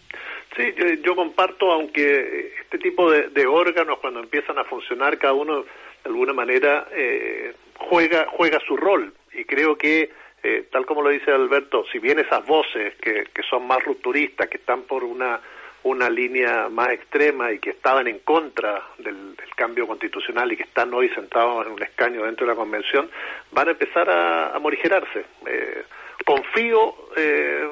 Sí, 0.57 0.75
yo, 0.77 0.87
yo, 1.03 1.17
comparto, 1.17 1.71
aunque 1.71 2.55
este 2.61 2.79
tipo 2.79 3.11
de, 3.11 3.29
de, 3.29 3.47
órganos 3.47 3.99
cuando 3.99 4.21
empiezan 4.21 4.59
a 4.59 4.65
funcionar, 4.65 5.19
cada 5.19 5.35
uno 5.35 5.63
de 5.63 5.67
alguna 6.05 6.33
manera 6.33 6.89
eh, 6.93 7.55
juega, 7.77 8.27
juega 8.31 8.59
su 8.67 8.77
rol. 8.77 9.13
Y 9.33 9.45
creo 9.45 9.77
que, 9.77 10.11
eh, 10.43 10.69
tal 10.71 10.87
como 10.87 11.03
lo 11.03 11.11
dice 11.11 11.31
Alberto, 11.31 11.85
si 11.93 11.99
bien 11.99 12.19
esas 12.19 12.45
voces 12.47 12.95
que, 12.97 13.25
que 13.33 13.43
son 13.43 13.67
más 13.67 13.83
rupturistas, 13.85 14.49
que 14.49 14.57
están 14.57 14.83
por 14.83 15.05
una, 15.05 15.41
una 15.85 16.11
línea 16.11 16.69
más 16.69 16.91
extrema 16.91 17.53
y 17.53 17.59
que 17.59 17.71
estaban 17.71 18.09
en 18.09 18.21
contra 18.21 18.83
del, 18.99 19.37
del, 19.37 19.55
cambio 19.55 19.87
constitucional 19.87 20.53
y 20.53 20.57
que 20.57 20.63
están 20.63 20.93
hoy 20.95 21.09
sentados 21.11 21.67
en 21.67 21.73
un 21.73 21.83
escaño 21.83 22.25
dentro 22.25 22.47
de 22.47 22.53
la 22.53 22.57
convención, 22.57 23.11
van 23.51 23.69
a 23.69 23.71
empezar 23.73 24.09
a, 24.09 24.55
a 24.55 24.59
morigerarse. 24.59 25.25
Eh, 25.47 25.83
confío 26.25 26.95
eh, 27.17 27.69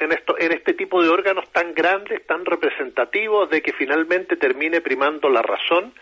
en, 0.00 0.12
esto, 0.12 0.36
en 0.38 0.52
este 0.52 0.74
tipo 0.74 1.02
de 1.02 1.08
órganos 1.08 1.50
tan 1.50 1.74
grandes, 1.74 2.26
tan 2.26 2.44
representativos, 2.44 3.50
de 3.50 3.62
que 3.62 3.72
finalmente 3.72 4.36
termine 4.36 4.80
primando 4.80 5.28
la 5.28 5.42
razón 5.42 5.92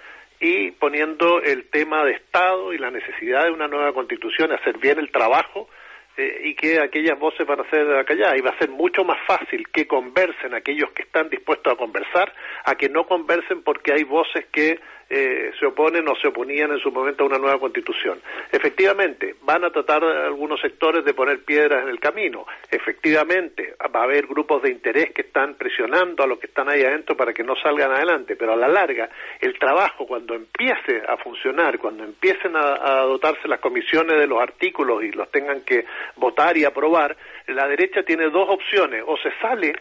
y 0.40 0.72
poniendo 0.72 1.40
el 1.40 1.68
tema 1.70 2.04
de 2.04 2.12
Estado 2.12 2.72
y 2.72 2.78
la 2.78 2.90
necesidad 2.90 3.44
de 3.44 3.50
una 3.50 3.68
nueva 3.68 3.92
constitución, 3.92 4.52
hacer 4.52 4.78
bien 4.78 4.98
el 4.98 5.10
trabajo 5.10 5.68
eh, 6.16 6.40
y 6.44 6.54
que 6.54 6.80
aquellas 6.80 7.18
voces 7.18 7.46
van 7.46 7.60
a 7.60 7.70
ser 7.70 7.96
acalladas. 7.96 8.38
Y 8.38 8.42
va 8.42 8.50
a 8.50 8.58
ser 8.58 8.70
mucho 8.70 9.04
más 9.04 9.18
fácil 9.26 9.68
que 9.68 9.86
conversen 9.86 10.54
aquellos 10.54 10.90
que 10.92 11.02
están 11.02 11.28
dispuestos 11.28 11.72
a 11.72 11.76
conversar 11.76 12.32
a 12.64 12.74
que 12.74 12.88
no 12.88 13.06
conversen 13.06 13.62
porque 13.62 13.92
hay 13.92 14.04
voces 14.04 14.46
que 14.46 14.78
eh, 15.08 15.52
se 15.58 15.66
oponen 15.66 16.08
o 16.08 16.16
se 16.16 16.28
oponían 16.28 16.72
en 16.72 16.80
su 16.80 16.90
momento 16.90 17.22
a 17.22 17.26
una 17.28 17.38
nueva 17.38 17.60
constitución. 17.60 18.20
Efectivamente, 18.50 19.36
van 19.42 19.64
a 19.64 19.70
tratar 19.70 20.02
algunos 20.02 20.60
sectores 20.60 21.04
de 21.04 21.14
poner 21.14 21.44
piedras 21.44 21.84
en 21.84 21.90
el 21.90 22.00
camino. 22.00 22.44
Efectivamente, 22.68 23.74
va 23.94 24.00
a 24.00 24.04
haber 24.04 24.26
grupos 24.26 24.62
de 24.62 24.70
interés 24.70 25.12
que 25.12 25.22
están 25.22 25.54
presionando 25.54 26.24
a 26.24 26.26
los 26.26 26.40
que 26.40 26.48
están 26.48 26.68
ahí 26.68 26.82
adentro 26.82 27.16
para 27.16 27.32
que 27.32 27.44
no 27.44 27.54
salgan 27.54 27.92
adelante, 27.92 28.34
pero 28.34 28.54
a 28.54 28.56
la 28.56 28.66
larga, 28.66 29.08
el 29.40 29.56
trabajo, 29.58 30.06
cuando 30.06 30.34
empiece 30.34 31.02
a 31.06 31.16
funcionar, 31.18 31.78
cuando 31.78 32.02
empiecen 32.02 32.56
a, 32.56 33.00
a 33.00 33.02
dotarse 33.02 33.46
las 33.46 33.60
comisiones 33.60 34.18
de 34.18 34.26
los 34.26 34.40
artículos 34.40 35.04
y 35.04 35.12
los 35.12 35.30
tengan 35.30 35.60
que 35.60 35.84
votar 36.16 36.56
y 36.56 36.64
aprobar, 36.64 37.16
la 37.46 37.66
derecha 37.66 38.02
tiene 38.02 38.30
dos 38.30 38.48
opciones, 38.48 39.02
o 39.06 39.16
se 39.18 39.30
sale 39.40 39.74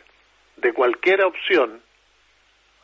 de 0.57 0.73
cualquier 0.73 1.23
opción 1.23 1.81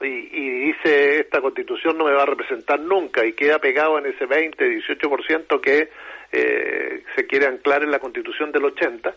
y, 0.01 0.05
y, 0.05 0.49
dice 0.67 1.19
esta 1.19 1.41
constitución 1.41 1.97
no 1.97 2.05
me 2.05 2.13
va 2.13 2.23
a 2.23 2.25
representar 2.25 2.79
nunca 2.79 3.25
y 3.25 3.33
queda 3.33 3.59
pegado 3.59 3.99
en 3.99 4.07
ese 4.07 4.25
20, 4.25 4.81
18% 4.81 5.61
que 5.61 5.89
eh, 6.31 7.03
se 7.15 7.27
quiere 7.27 7.47
anclar 7.47 7.83
en 7.83 7.91
la 7.91 7.99
constitución 7.99 8.51
del 8.51 8.65
80, 8.65 9.13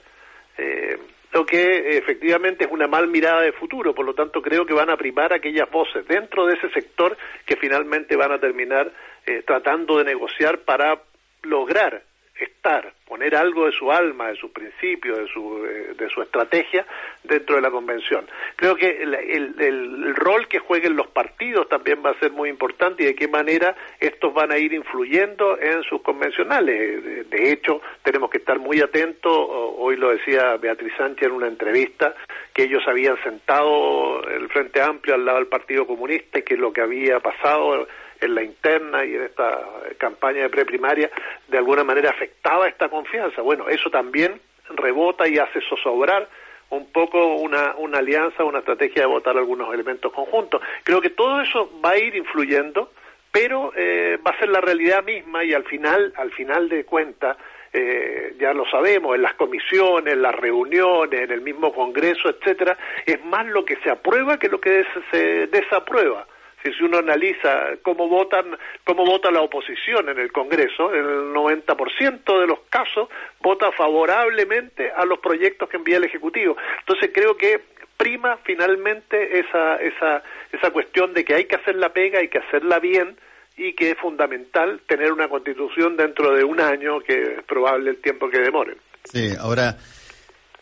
eh, 0.59 0.99
lo 1.33 1.47
que 1.47 1.97
efectivamente 1.97 2.65
es 2.65 2.71
una 2.71 2.87
mal 2.87 3.09
mirada 3.09 3.41
de 3.43 3.53
futuro, 3.53 3.95
por 3.95 4.05
lo 4.05 4.15
tanto 4.15 4.43
creo 4.43 4.67
que 4.67 4.75
van 4.75 4.91
a 4.91 4.97
primar 4.97 5.33
aquellas 5.33 5.71
voces 5.71 6.07
dentro 6.07 6.47
de 6.47 6.55
ese 6.55 6.69
sector 6.71 7.17
que 7.45 7.57
finalmente 7.57 8.17
van 8.17 8.33
a 8.33 8.39
terminar 8.39 8.93
eh, 9.27 9.43
tratando 9.47 9.99
de 9.99 10.05
negociar 10.05 10.59
para 10.61 11.01
lograr 11.43 12.03
estar, 12.39 12.93
poner 13.07 13.37
algo 13.37 13.67
de 13.67 13.73
su 13.73 13.93
alma, 13.93 14.29
de 14.29 14.37
sus 14.37 14.51
principios, 14.51 15.19
de 15.19 15.29
su, 15.29 15.65
eh, 15.65 15.95
de 15.97 16.09
su 16.09 16.21
estrategia 16.21 16.85
dentro 17.23 17.57
de 17.57 17.63
la 17.63 17.71
convención. 17.71 18.27
Creo 18.57 18.75
que 18.75 19.03
el, 19.03 19.15
el, 19.15 19.55
el, 19.61 20.17
rol 20.17 20.49
que 20.49 20.59
jueguen 20.59 20.97
los 20.97 21.07
partidos 21.09 21.69
también 21.69 22.03
va 22.05 22.11
a 22.11 22.19
ser 22.19 22.33
muy 22.33 22.49
importante 22.49 23.05
y 23.05 23.07
de 23.07 23.15
qué 23.15 23.29
manera 23.29 23.77
estos 24.01 24.35
van 24.35 24.51
a 24.51 24.59
ir 24.59 24.73
influyendo 24.73 25.59
en 25.61 25.83
sus 25.85 26.03
convencionales. 26.03 27.05
De, 27.05 27.25
de 27.25 27.53
hecho, 27.53 27.81
tenemos 28.03 28.31
que 28.31 28.39
estar 28.39 28.59
muy 28.59 28.81
atentos, 28.81 29.33
hoy 29.33 29.97
lo 29.97 30.11
decía 30.11 30.57
Beatriz 30.57 30.93
Sánchez 30.97 31.29
en 31.29 31.35
una 31.35 31.47
entrevista, 31.47 32.15
que 32.53 32.65
ellos 32.65 32.83
habían 32.89 33.23
sentado 33.23 34.27
el 34.29 34.49
Frente 34.49 34.83
Amplio 34.83 35.15
al 35.15 35.25
lado 35.25 35.39
del 35.39 35.47
Partido 35.47 35.87
Comunista 35.87 36.41
y 36.41 36.43
que 36.43 36.57
lo 36.57 36.73
que 36.73 36.81
había 36.81 37.21
pasado 37.21 37.87
en 38.25 38.35
la 38.35 38.43
interna 38.43 39.05
y 39.05 39.15
en 39.15 39.23
esta 39.23 39.61
campaña 39.99 40.43
de 40.43 40.51
preprimaria 40.51 41.11
de 41.49 41.59
alguna 41.59 41.85
manera 41.85 42.11
afectaba 42.11 42.69
esta 42.69 42.89
confianza. 42.89 43.43
Bueno, 43.43 43.69
eso 43.69 43.91
también 43.91 44.41
rebota 44.71 45.29
y 45.29 45.39
hace 45.39 45.61
zozobrar 45.69 46.29
un 46.71 46.91
poco 46.91 47.37
una, 47.37 47.75
una 47.77 47.99
alianza, 47.99 48.45
una 48.45 48.61
estrategia 48.61 49.03
de 49.03 49.09
votar 49.09 49.37
algunos 49.37 49.73
elementos 49.73 50.13
conjuntos. 50.13 50.61
Creo 50.83 51.01
que 51.01 51.11
todo 51.11 51.41
eso 51.41 51.71
va 51.85 51.91
a 51.91 51.99
ir 51.99 52.17
influyendo, 52.17 52.91
pero 53.31 53.73
eh, 53.77 54.19
va 54.27 54.33
a 54.33 54.39
ser 54.39 54.49
la 54.49 54.61
realidad 54.61 55.05
misma 55.05 55.45
y 55.45 55.53
al 55.53 55.65
final, 55.65 56.13
al 56.17 56.33
final 56.33 56.69
de 56.69 56.85
cuentas, 56.85 57.37
eh, 57.73 58.35
ya 58.39 58.55
lo 58.55 58.65
sabemos, 58.67 59.15
en 59.15 59.23
las 59.23 59.35
comisiones, 59.35 60.15
en 60.15 60.23
las 60.23 60.35
reuniones, 60.35 61.23
en 61.23 61.33
el 61.33 61.41
mismo 61.41 61.73
Congreso, 61.73 62.29
etcétera, 62.29 62.79
es 63.05 63.25
más 63.25 63.47
lo 63.47 63.65
que 63.65 63.77
se 63.77 63.91
aprueba 63.91 64.39
que 64.39 64.49
lo 64.49 64.61
que 64.61 64.85
se 65.11 65.47
desaprueba 65.49 66.27
que 66.65 66.73
si 66.73 66.83
uno 66.83 66.97
analiza 66.97 67.77
cómo 67.83 68.09
votan, 68.09 68.57
cómo 68.85 69.05
vota 69.05 69.31
la 69.31 69.43
oposición 69.43 70.09
en 70.09 70.19
el 70.19 70.33
Congreso, 70.33 70.95
en 70.95 71.05
el 71.05 71.35
90% 71.35 72.41
de 72.41 72.47
los 72.47 72.61
casos 72.71 73.11
vota 73.43 73.71
favorablemente 73.73 74.91
a 74.91 75.05
los 75.05 75.19
proyectos 75.19 75.69
que 75.69 75.77
envía 75.77 75.99
el 75.99 76.05
Ejecutivo. 76.05 76.57
Entonces 76.81 77.11
creo 77.13 77.37
que 77.37 77.61
prima 77.99 78.39
finalmente 78.45 79.41
esa, 79.41 79.77
esa, 79.77 80.23
esa 80.53 80.71
cuestión 80.71 81.13
de 81.13 81.23
que 81.23 81.35
hay 81.35 81.45
que 81.45 81.57
hacer 81.57 81.77
la 81.77 81.93
pega, 81.93 82.21
hay 82.21 82.29
que 82.29 82.39
hacerla 82.39 82.79
bien 82.79 83.19
y 83.59 83.75
que 83.75 83.91
es 83.91 83.99
fundamental 83.99 84.81
tener 84.89 85.13
una 85.13 85.29
constitución 85.29 85.99
dentro 85.99 86.35
de 86.35 86.45
un 86.45 86.61
año, 86.61 87.01
que 87.01 87.13
es 87.13 87.43
probable 87.47 87.91
el 87.91 87.99
tiempo 87.99 88.31
que 88.31 88.41
demore. 88.41 88.77
Sí, 89.05 89.35
ahora... 89.39 89.77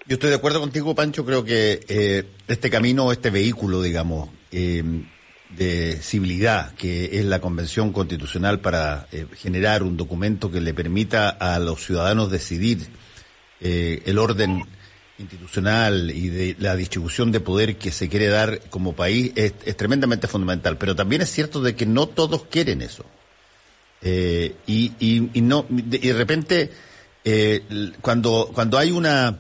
Yo 0.04 0.14
estoy 0.14 0.30
de 0.30 0.36
acuerdo 0.36 0.58
contigo, 0.58 0.96
Pancho. 0.96 1.24
Creo 1.24 1.44
que 1.44 1.78
eh, 1.88 2.24
este 2.48 2.70
camino, 2.70 3.12
este 3.12 3.30
vehículo, 3.30 3.80
digamos, 3.80 4.30
eh, 4.50 4.82
de 5.56 5.98
civilidad, 6.00 6.74
que 6.74 7.18
es 7.18 7.24
la 7.24 7.40
Convención 7.40 7.92
Constitucional 7.92 8.60
para 8.60 9.06
eh, 9.12 9.26
generar 9.36 9.82
un 9.82 9.96
documento 9.96 10.50
que 10.50 10.60
le 10.60 10.74
permita 10.74 11.28
a 11.28 11.58
los 11.58 11.84
ciudadanos 11.84 12.30
decidir 12.30 12.86
eh, 13.60 14.02
el 14.06 14.18
orden 14.18 14.64
institucional 15.18 16.10
y 16.10 16.28
de 16.28 16.56
la 16.58 16.74
distribución 16.74 17.30
de 17.30 17.40
poder 17.40 17.76
que 17.76 17.92
se 17.92 18.08
quiere 18.08 18.28
dar 18.28 18.60
como 18.70 18.94
país 18.94 19.32
es, 19.36 19.52
tremendamente 19.76 20.26
fundamental. 20.26 20.78
Pero 20.78 20.96
también 20.96 21.22
es 21.22 21.30
cierto 21.30 21.60
de 21.60 21.76
que 21.76 21.86
no 21.86 22.08
todos 22.08 22.44
quieren 22.44 22.82
eso. 22.82 23.04
Eh, 24.00 24.56
y, 24.66 24.92
y, 24.98 25.30
y, 25.34 25.40
no, 25.42 25.66
y 25.70 25.82
de 25.82 26.12
repente, 26.12 26.70
cuando, 28.00 28.50
cuando 28.52 28.78
hay 28.78 28.90
una 28.90 29.38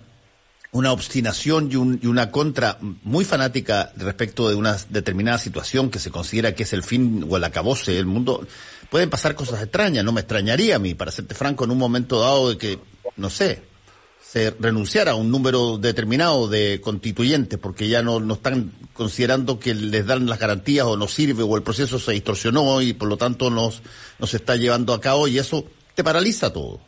una 0.72 0.90
obstinación 0.90 1.70
y, 1.70 1.76
un, 1.76 2.00
y, 2.02 2.06
una 2.06 2.30
contra 2.30 2.78
muy 2.80 3.24
fanática 3.26 3.92
respecto 3.96 4.48
de 4.48 4.54
una 4.54 4.76
determinada 4.88 5.38
situación 5.38 5.90
que 5.90 5.98
se 5.98 6.10
considera 6.10 6.54
que 6.54 6.62
es 6.62 6.72
el 6.72 6.82
fin 6.82 7.26
o 7.28 7.36
el 7.36 7.44
acabose 7.44 7.92
del 7.92 8.06
mundo, 8.06 8.46
pueden 8.90 9.10
pasar 9.10 9.34
cosas 9.34 9.62
extrañas. 9.62 10.02
No 10.02 10.12
me 10.12 10.22
extrañaría 10.22 10.76
a 10.76 10.78
mí, 10.78 10.94
para 10.94 11.10
serte 11.10 11.34
franco, 11.34 11.64
en 11.64 11.72
un 11.72 11.78
momento 11.78 12.20
dado 12.20 12.48
de 12.48 12.58
que 12.58 12.78
no 13.16 13.28
sé, 13.28 13.62
se 14.22 14.50
renunciara 14.58 15.12
a 15.12 15.14
un 15.14 15.30
número 15.30 15.76
determinado 15.76 16.48
de 16.48 16.80
constituyentes 16.82 17.58
porque 17.58 17.88
ya 17.88 18.02
no, 18.02 18.18
no 18.18 18.34
están 18.34 18.72
considerando 18.94 19.58
que 19.58 19.74
les 19.74 20.06
dan 20.06 20.26
las 20.26 20.38
garantías 20.38 20.86
o 20.86 20.96
no 20.96 21.06
sirve 21.06 21.42
o 21.42 21.54
el 21.54 21.62
proceso 21.62 21.98
se 21.98 22.12
distorsionó 22.12 22.80
y 22.80 22.94
por 22.94 23.08
lo 23.08 23.18
tanto 23.18 23.50
nos, 23.50 23.82
nos 24.18 24.32
está 24.32 24.56
llevando 24.56 24.94
a 24.94 25.02
cabo 25.02 25.28
y 25.28 25.38
eso 25.38 25.66
te 25.94 26.02
paraliza 26.02 26.50
todo. 26.50 26.80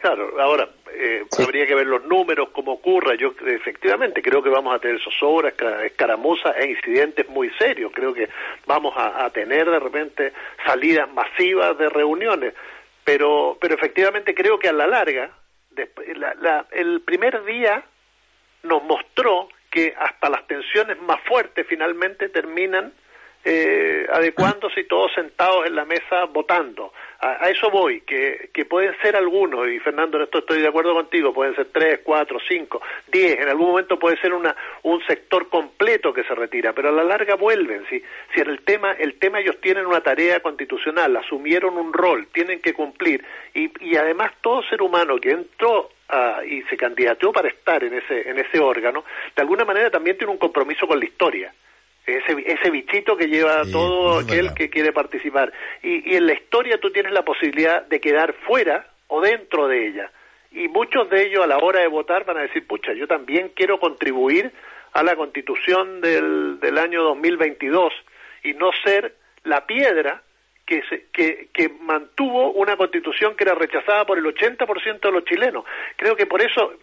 Claro, 0.00 0.40
ahora 0.40 0.70
eh, 1.00 1.24
habría 1.38 1.64
que 1.64 1.76
ver 1.76 1.86
los 1.86 2.04
números, 2.06 2.48
cómo 2.50 2.72
ocurra. 2.72 3.14
Yo 3.14 3.32
efectivamente 3.46 4.20
creo 4.20 4.42
que 4.42 4.48
vamos 4.48 4.74
a 4.74 4.80
tener 4.80 5.00
zozobras, 5.00 5.54
escaramuzas 5.84 6.56
e 6.56 6.70
incidentes 6.70 7.28
muy 7.28 7.50
serios. 7.50 7.92
Creo 7.94 8.12
que 8.12 8.28
vamos 8.66 8.94
a, 8.96 9.30
tener 9.30 9.70
de 9.70 9.78
repente 9.78 10.32
salidas 10.66 11.08
masivas 11.12 11.78
de 11.78 11.88
reuniones. 11.88 12.52
Pero, 13.04 13.56
pero 13.60 13.76
efectivamente 13.76 14.34
creo 14.34 14.58
que 14.58 14.68
a 14.68 14.72
la 14.72 14.88
larga, 14.88 15.30
el 16.72 17.00
primer 17.02 17.44
día 17.44 17.84
nos 18.64 18.82
mostró 18.82 19.48
que 19.70 19.94
hasta 19.96 20.28
las 20.28 20.46
tensiones 20.48 21.00
más 21.02 21.20
fuertes 21.28 21.64
finalmente 21.68 22.28
terminan 22.28 22.92
eh, 23.44 24.06
adecuándose 24.10 24.84
todos 24.84 25.12
sentados 25.14 25.66
en 25.66 25.74
la 25.74 25.84
mesa 25.84 26.24
votando. 26.24 26.92
A, 27.20 27.48
eso 27.48 27.70
voy, 27.70 28.02
que, 28.02 28.50
que 28.52 28.64
pueden 28.64 28.96
ser 29.00 29.16
algunos, 29.16 29.68
y 29.68 29.78
Fernando, 29.78 30.18
en 30.18 30.24
esto 30.24 30.38
estoy 30.38 30.60
de 30.60 30.68
acuerdo 30.68 30.94
contigo, 30.94 31.32
pueden 31.32 31.54
ser 31.54 31.68
tres, 31.72 32.00
cuatro, 32.04 32.38
cinco, 32.48 32.80
diez, 33.06 33.40
en 33.40 33.48
algún 33.48 33.68
momento 33.68 33.98
puede 33.98 34.20
ser 34.20 34.32
una, 34.34 34.54
un 34.82 35.04
sector 35.06 35.48
completo 35.48 36.12
que 36.12 36.24
se 36.24 36.34
retira, 36.34 36.72
pero 36.72 36.90
a 36.90 36.92
la 36.92 37.04
larga 37.04 37.36
vuelven, 37.36 37.84
si, 37.88 38.02
si 38.34 38.40
en 38.40 38.50
el 38.50 38.60
tema, 38.62 38.92
el 38.92 39.18
tema 39.18 39.40
ellos 39.40 39.60
tienen 39.60 39.86
una 39.86 40.00
tarea 40.00 40.40
constitucional, 40.40 41.16
asumieron 41.16 41.76
un 41.76 41.92
rol, 41.92 42.28
tienen 42.32 42.60
que 42.60 42.74
cumplir, 42.74 43.24
y, 43.54 43.70
y 43.80 43.96
además 43.96 44.32
todo 44.40 44.62
ser 44.64 44.82
humano 44.82 45.16
que 45.18 45.30
entró 45.30 45.90
y 46.46 46.62
se 46.62 46.76
candidateó 46.76 47.32
para 47.32 47.48
estar 47.48 47.84
en 47.84 47.94
ese, 47.94 48.30
en 48.30 48.38
ese 48.38 48.58
órgano, 48.58 49.04
de 49.36 49.42
alguna 49.42 49.64
manera 49.64 49.90
también 49.90 50.16
tiene 50.16 50.32
un 50.32 50.38
compromiso 50.38 50.86
con 50.86 50.98
la 50.98 51.04
historia 51.04 51.52
ese, 52.16 52.34
ese 52.46 52.70
bichito 52.70 53.16
que 53.16 53.26
lleva 53.26 53.62
todo 53.70 54.18
aquel 54.18 54.54
que 54.54 54.70
quiere 54.70 54.92
participar. 54.92 55.52
Y, 55.82 56.12
y 56.12 56.16
en 56.16 56.26
la 56.26 56.32
historia 56.32 56.78
tú 56.78 56.90
tienes 56.90 57.12
la 57.12 57.24
posibilidad 57.24 57.84
de 57.86 58.00
quedar 58.00 58.34
fuera 58.46 58.86
o 59.08 59.20
dentro 59.20 59.68
de 59.68 59.88
ella. 59.88 60.10
Y 60.50 60.68
muchos 60.68 61.10
de 61.10 61.26
ellos 61.26 61.44
a 61.44 61.46
la 61.46 61.58
hora 61.58 61.80
de 61.80 61.88
votar 61.88 62.24
van 62.24 62.38
a 62.38 62.42
decir, 62.42 62.66
pucha, 62.66 62.92
yo 62.94 63.06
también 63.06 63.52
quiero 63.54 63.78
contribuir 63.78 64.52
a 64.92 65.02
la 65.02 65.14
constitución 65.16 66.00
del, 66.00 66.58
del 66.60 66.78
año 66.78 67.02
2022 67.02 67.92
y 68.44 68.54
no 68.54 68.70
ser 68.84 69.14
la 69.44 69.66
piedra 69.66 70.22
que, 70.64 70.82
se, 70.88 71.06
que, 71.12 71.48
que 71.52 71.68
mantuvo 71.80 72.52
una 72.52 72.76
constitución 72.76 73.34
que 73.36 73.44
era 73.44 73.54
rechazada 73.54 74.04
por 74.04 74.18
el 74.18 74.24
80% 74.24 75.00
de 75.00 75.12
los 75.12 75.24
chilenos. 75.24 75.64
Creo 75.96 76.16
que 76.16 76.26
por 76.26 76.42
eso 76.42 76.74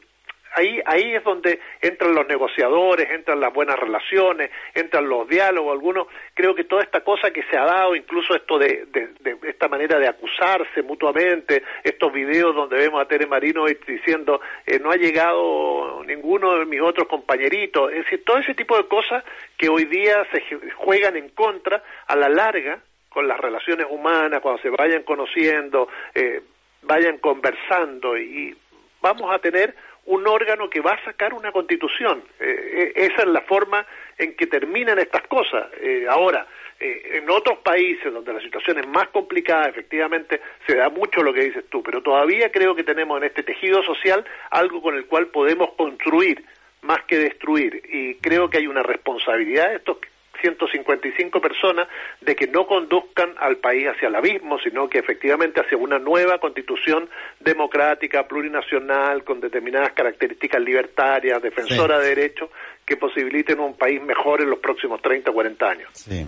ahí, 0.56 0.82
ahí 0.86 1.14
es 1.14 1.24
donde 1.24 1.60
entran 1.82 2.16
los 2.16 2.26
negociadores, 2.28 3.10
entran 3.12 3.40
las 3.40 3.54
buenas 3.54 3.78
relaciones, 3.78 4.50
entran 4.74 5.08
los 5.08 5.28
diálogos, 5.28 5.74
algunos, 5.74 6.08
creo 6.34 6.56
que 6.56 6.64
toda 6.64 6.82
esta 6.82 7.02
cosa 7.02 7.32
que 7.32 7.44
se 7.44 7.58
ha 7.58 7.66
dado, 7.66 7.96
incluso 7.96 8.36
esto 8.36 8.58
de, 8.58 8.86
de, 8.88 9.38
esta 9.44 9.68
manera 9.68 10.00
de 10.00 10.08
acusarse 10.08 10.82
mutuamente, 10.82 11.64
estos 11.84 12.12
videos 12.12 12.56
donde 12.56 12.78
vemos 12.78 13.02
a 13.02 13.08
Tere 13.08 13.28
Marino 13.28 13.66
diciendo 13.66 14.40
eh, 14.66 14.80
no 14.80 14.92
ha 14.92 14.96
llegado 14.96 16.04
ninguno 16.06 16.58
de 16.58 16.66
mis 16.66 16.82
otros 16.82 17.08
compañeritos, 17.08 17.92
es 17.92 18.06
decir, 18.06 18.24
todo 18.26 18.38
ese 18.38 18.56
tipo 18.56 18.78
de 18.78 18.88
cosas 18.88 19.24
que 19.58 19.70
hoy 19.70 19.86
día 19.86 20.26
se 20.32 20.42
juegan 20.76 21.18
en 21.18 21.30
contra, 21.30 21.84
a 22.08 22.16
la 22.16 22.30
larga, 22.30 22.80
con 23.10 23.28
las 23.28 23.40
relaciones 23.40 23.88
humanas, 23.90 24.42
cuando 24.42 24.62
se 24.62 24.70
vayan 24.70 25.04
conociendo, 25.04 25.88
eh, 26.14 26.42
vayan 26.82 27.18
conversando 27.18 28.18
y 28.18 28.56
vamos 29.02 29.34
a 29.34 29.40
tener 29.40 29.76
un 30.06 30.28
órgano 30.28 30.70
que 30.70 30.82
va 30.82 30.92
a 30.94 31.04
sacar 31.04 31.34
una 31.34 31.52
constitución. 31.52 32.24
Eh, 32.40 32.46
eh, 32.46 32.94
esa 32.96 33.24
es 33.24 33.28
la 33.28 33.42
forma 33.42 33.86
en 34.18 34.36
que 34.36 34.48
terminan 34.48 35.00
estas 35.00 35.24
cosas. 35.28 35.68
Eh, 35.82 36.06
ahora, 36.10 36.48
en 36.78 37.30
otros 37.30 37.60
países 37.60 38.12
donde 38.14 38.34
la 38.34 38.42
situación 38.42 38.78
es 38.80 38.88
más 38.88 39.08
complicada, 39.08 39.68
efectivamente 39.68 40.42
se 40.68 40.76
da 40.76 40.90
mucho 40.90 41.24
lo 41.24 41.34
que 41.34 41.46
dices 41.46 41.64
tú, 41.70 41.82
pero 41.82 42.02
todavía 42.02 42.52
creo 42.52 42.76
que 42.76 42.84
tenemos 42.84 43.18
en 43.18 43.24
este 43.24 43.44
tejido 43.44 43.82
social 43.84 44.26
algo 44.52 44.82
con 44.82 44.96
el 44.96 45.06
cual 45.06 45.28
podemos 45.28 45.72
construir 45.76 46.44
más 46.82 47.04
que 47.06 47.18
destruir. 47.18 47.82
Y 47.90 48.16
creo 48.16 48.50
que 48.50 48.58
hay 48.58 48.68
una 48.68 48.84
responsabilidad 48.84 49.70
de 49.70 49.76
estos 49.78 49.98
155 50.42 51.42
personas 51.42 51.88
de 52.22 52.36
que 52.36 52.48
no 52.48 52.68
conduzcan 52.68 53.34
al 53.38 53.58
país 53.58 53.88
hacia 53.88 54.08
el 54.08 54.16
abismo, 54.16 54.58
sino 54.60 54.90
que 54.90 55.00
efectivamente 55.00 55.62
hacia 55.62 55.78
una 55.78 56.00
nueva 56.00 56.40
constitución 56.40 57.10
democrática, 57.40 58.28
plurinacional, 58.28 59.24
con 59.24 59.40
determinadas 59.40 59.94
características 59.94 60.62
libertarias, 60.62 61.42
defensora 61.42 62.00
de 62.00 62.10
derechos, 62.10 62.50
que 62.86 62.98
posibiliten 62.98 63.60
un 63.60 63.76
país 63.76 64.02
mejor 64.02 64.42
en 64.42 64.50
los 64.50 64.60
próximos 64.60 65.02
30 65.02 65.32
o 65.32 65.34
40 65.34 65.70
años. 65.70 65.90
Sí. 65.94 66.26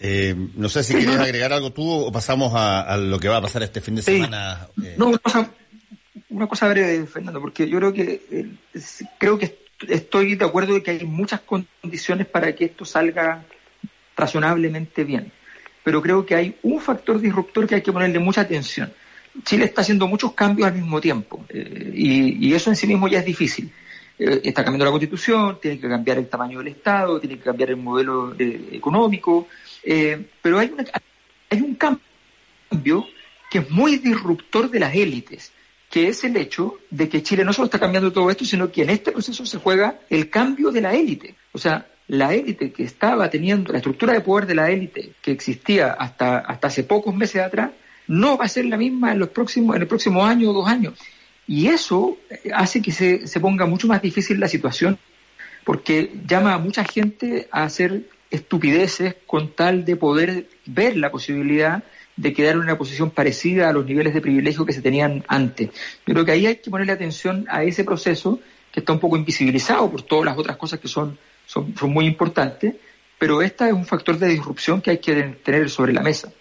Eh, 0.00 0.34
no 0.56 0.68
sé 0.68 0.82
si 0.82 0.94
quieres 0.94 1.18
agregar 1.18 1.52
algo 1.52 1.70
tú 1.70 1.88
o 1.88 2.10
pasamos 2.10 2.52
a, 2.56 2.96
lo 2.96 3.18
que 3.20 3.28
va 3.28 3.36
a 3.36 3.42
pasar 3.42 3.62
este 3.62 3.80
fin 3.80 3.94
de 3.94 4.02
semana. 4.02 4.66
Eh. 4.82 4.94
No, 4.96 5.12
una 6.30 6.46
cosa, 6.48 6.68
breve, 6.68 7.06
Fernando, 7.06 7.40
porque 7.40 7.68
yo 7.68 7.78
creo 7.78 7.92
que 7.92 8.20
eh, 8.30 8.46
creo 9.18 9.38
que 9.38 9.61
estoy 9.88 10.34
de 10.36 10.44
acuerdo 10.44 10.74
de 10.74 10.82
que 10.82 10.92
hay 10.92 11.04
muchas 11.04 11.40
condiciones 11.40 12.26
para 12.26 12.54
que 12.54 12.66
esto 12.66 12.84
salga 12.84 13.44
razonablemente 14.16 15.04
bien. 15.04 15.32
Pero 15.84 16.00
creo 16.00 16.24
que 16.24 16.34
hay 16.34 16.56
un 16.62 16.80
factor 16.80 17.20
disruptor 17.20 17.66
que 17.66 17.76
hay 17.76 17.82
que 17.82 17.92
ponerle 17.92 18.18
mucha 18.18 18.42
atención. 18.42 18.92
Chile 19.44 19.64
está 19.64 19.80
haciendo 19.80 20.06
muchos 20.06 20.32
cambios 20.34 20.68
al 20.68 20.74
mismo 20.74 21.00
tiempo 21.00 21.44
eh, 21.48 21.90
y, 21.94 22.52
eso 22.52 22.70
en 22.70 22.76
sí 22.76 22.86
mismo 22.86 23.08
ya 23.08 23.20
es 23.20 23.24
difícil. 23.24 23.72
Eh, 24.18 24.40
está 24.44 24.62
cambiando 24.62 24.84
la 24.84 24.90
constitución, 24.90 25.58
tiene 25.60 25.80
que 25.80 25.88
cambiar 25.88 26.18
el 26.18 26.28
tamaño 26.28 26.58
del 26.58 26.68
Estado, 26.68 27.18
tiene 27.18 27.38
que 27.38 27.44
cambiar 27.44 27.70
el 27.70 27.76
modelo 27.76 28.34
eh, 28.38 28.68
económico, 28.72 29.48
pero 30.42 30.58
hay, 30.58 30.70
hay 31.50 31.60
un 31.60 31.74
cambio 31.74 33.06
que 33.50 33.58
es 33.58 33.70
muy 33.70 33.96
disruptor 33.98 34.70
de 34.70 34.80
las 34.80 34.94
élites 34.94 35.52
que 35.92 36.08
es 36.08 36.24
el 36.24 36.34
hecho 36.38 36.78
de 36.88 37.06
que 37.10 37.22
Chile 37.22 37.44
no 37.44 37.52
solo 37.52 37.66
está 37.66 37.78
cambiando 37.78 38.10
todo 38.10 38.30
esto, 38.30 38.46
sino 38.46 38.72
que 38.72 38.82
en 38.82 38.88
este 38.88 39.12
proceso 39.12 39.44
se 39.44 39.58
juega 39.58 40.00
el 40.08 40.30
cambio 40.30 40.70
de 40.72 40.80
la 40.80 40.94
élite. 40.94 41.34
O 41.52 41.58
sea, 41.58 41.86
la 42.08 42.32
élite 42.32 42.72
que 42.72 42.82
estaba 42.82 43.28
teniendo, 43.28 43.72
la 43.72 43.78
estructura 43.78 44.14
de 44.14 44.22
poder 44.22 44.46
de 44.46 44.54
la 44.54 44.70
élite 44.70 45.12
que 45.20 45.32
existía 45.32 45.92
hasta, 45.92 46.38
hasta 46.38 46.68
hace 46.68 46.84
pocos 46.84 47.14
meses 47.14 47.42
atrás, 47.42 47.72
no 48.08 48.38
va 48.38 48.46
a 48.46 48.48
ser 48.48 48.64
la 48.64 48.78
misma 48.78 49.12
en, 49.12 49.18
los 49.18 49.28
próximos, 49.28 49.76
en 49.76 49.82
el 49.82 49.86
próximo 49.86 50.24
año 50.24 50.48
o 50.48 50.54
dos 50.54 50.66
años. 50.66 50.94
Y 51.46 51.66
eso 51.66 52.16
hace 52.54 52.80
que 52.80 52.90
se, 52.90 53.26
se 53.26 53.38
ponga 53.38 53.66
mucho 53.66 53.86
más 53.86 54.00
difícil 54.00 54.40
la 54.40 54.48
situación, 54.48 54.98
porque 55.62 56.10
llama 56.26 56.54
a 56.54 56.58
mucha 56.58 56.84
gente 56.84 57.48
a 57.52 57.64
hacer 57.64 58.08
estupideces 58.30 59.16
con 59.26 59.54
tal 59.54 59.84
de 59.84 59.96
poder 59.96 60.48
ver 60.64 60.96
la 60.96 61.10
posibilidad 61.10 61.84
de 62.16 62.32
quedar 62.32 62.54
en 62.54 62.60
una 62.60 62.78
posición 62.78 63.10
parecida 63.10 63.68
a 63.68 63.72
los 63.72 63.86
niveles 63.86 64.14
de 64.14 64.20
privilegio 64.20 64.66
que 64.66 64.72
se 64.72 64.82
tenían 64.82 65.24
antes. 65.28 65.70
Yo 66.06 66.14
creo 66.14 66.24
que 66.24 66.32
ahí 66.32 66.46
hay 66.46 66.56
que 66.56 66.70
ponerle 66.70 66.92
atención 66.92 67.46
a 67.48 67.64
ese 67.64 67.84
proceso 67.84 68.40
que 68.72 68.80
está 68.80 68.92
un 68.92 69.00
poco 69.00 69.16
invisibilizado 69.16 69.90
por 69.90 70.02
todas 70.02 70.24
las 70.24 70.38
otras 70.38 70.56
cosas 70.56 70.80
que 70.80 70.88
son, 70.88 71.18
son, 71.46 71.74
muy 71.82 72.06
importantes, 72.06 72.74
pero 73.18 73.42
este 73.42 73.66
es 73.66 73.72
un 73.72 73.86
factor 73.86 74.18
de 74.18 74.28
disrupción 74.28 74.80
que 74.80 74.90
hay 74.90 74.98
que 74.98 75.14
tener 75.44 75.68
sobre 75.70 75.92
la 75.92 76.02
mesa. 76.02 76.32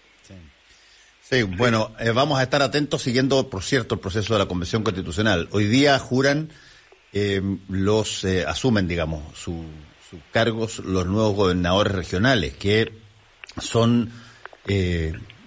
Sí, 1.22 1.44
bueno, 1.44 1.92
eh, 2.00 2.12
vamos 2.12 2.40
a 2.40 2.44
estar 2.44 2.62
atentos 2.62 3.02
siguiendo, 3.04 3.50
por 3.50 3.64
cierto, 3.64 3.96
el 3.96 4.02
proceso 4.02 4.34
de 4.34 4.40
la 4.40 4.48
Convención 4.48 4.84
Constitucional. 4.84 5.48
Hoy 5.52 5.66
día 5.66 5.98
juran, 5.98 6.50
eh, 7.14 7.42
los 7.70 8.26
eh, 8.26 8.46
asumen, 8.46 8.88
digamos, 8.88 9.38
sus 9.38 9.56
cargos 10.34 10.80
los 10.80 11.06
nuevos 11.06 11.36
gobernadores 11.36 11.94
regionales, 11.94 12.54
que 12.56 12.92
son 13.58 14.12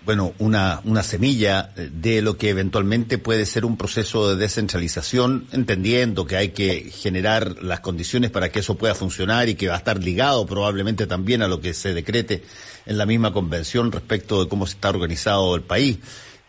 bueno, 0.04 0.34
una, 0.38 0.80
una 0.84 1.02
semilla 1.02 1.70
de 1.76 2.20
lo 2.20 2.36
que 2.36 2.50
eventualmente 2.50 3.18
puede 3.18 3.46
ser 3.46 3.64
un 3.64 3.76
proceso 3.76 4.28
de 4.28 4.36
descentralización, 4.36 5.46
entendiendo 5.52 6.26
que 6.26 6.36
hay 6.36 6.48
que 6.50 6.90
generar 6.90 7.62
las 7.62 7.80
condiciones 7.80 8.30
para 8.30 8.50
que 8.50 8.60
eso 8.60 8.76
pueda 8.76 8.94
funcionar 8.94 9.48
y 9.48 9.54
que 9.54 9.68
va 9.68 9.74
a 9.74 9.78
estar 9.78 10.02
ligado 10.02 10.44
probablemente 10.46 11.06
también 11.06 11.42
a 11.42 11.48
lo 11.48 11.60
que 11.60 11.72
se 11.72 11.94
decrete 11.94 12.42
en 12.86 12.98
la 12.98 13.06
misma 13.06 13.32
convención 13.32 13.92
respecto 13.92 14.42
de 14.42 14.48
cómo 14.48 14.66
se 14.66 14.74
está 14.74 14.90
organizado 14.90 15.54
el 15.54 15.62
país. 15.62 15.98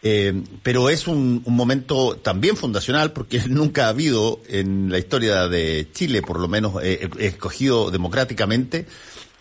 Eh, 0.03 0.43
pero 0.61 0.89
es 0.89 1.07
un, 1.07 1.41
un, 1.45 1.55
momento 1.55 2.17
también 2.17 2.55
fundacional 2.57 3.11
porque 3.11 3.41
nunca 3.47 3.85
ha 3.85 3.89
habido 3.89 4.39
en 4.47 4.91
la 4.91 4.99
historia 4.99 5.47
de 5.47 5.87
Chile, 5.93 6.21
por 6.21 6.39
lo 6.39 6.47
menos 6.47 6.75
eh, 6.83 7.09
escogido 7.17 7.89
democráticamente, 7.89 8.85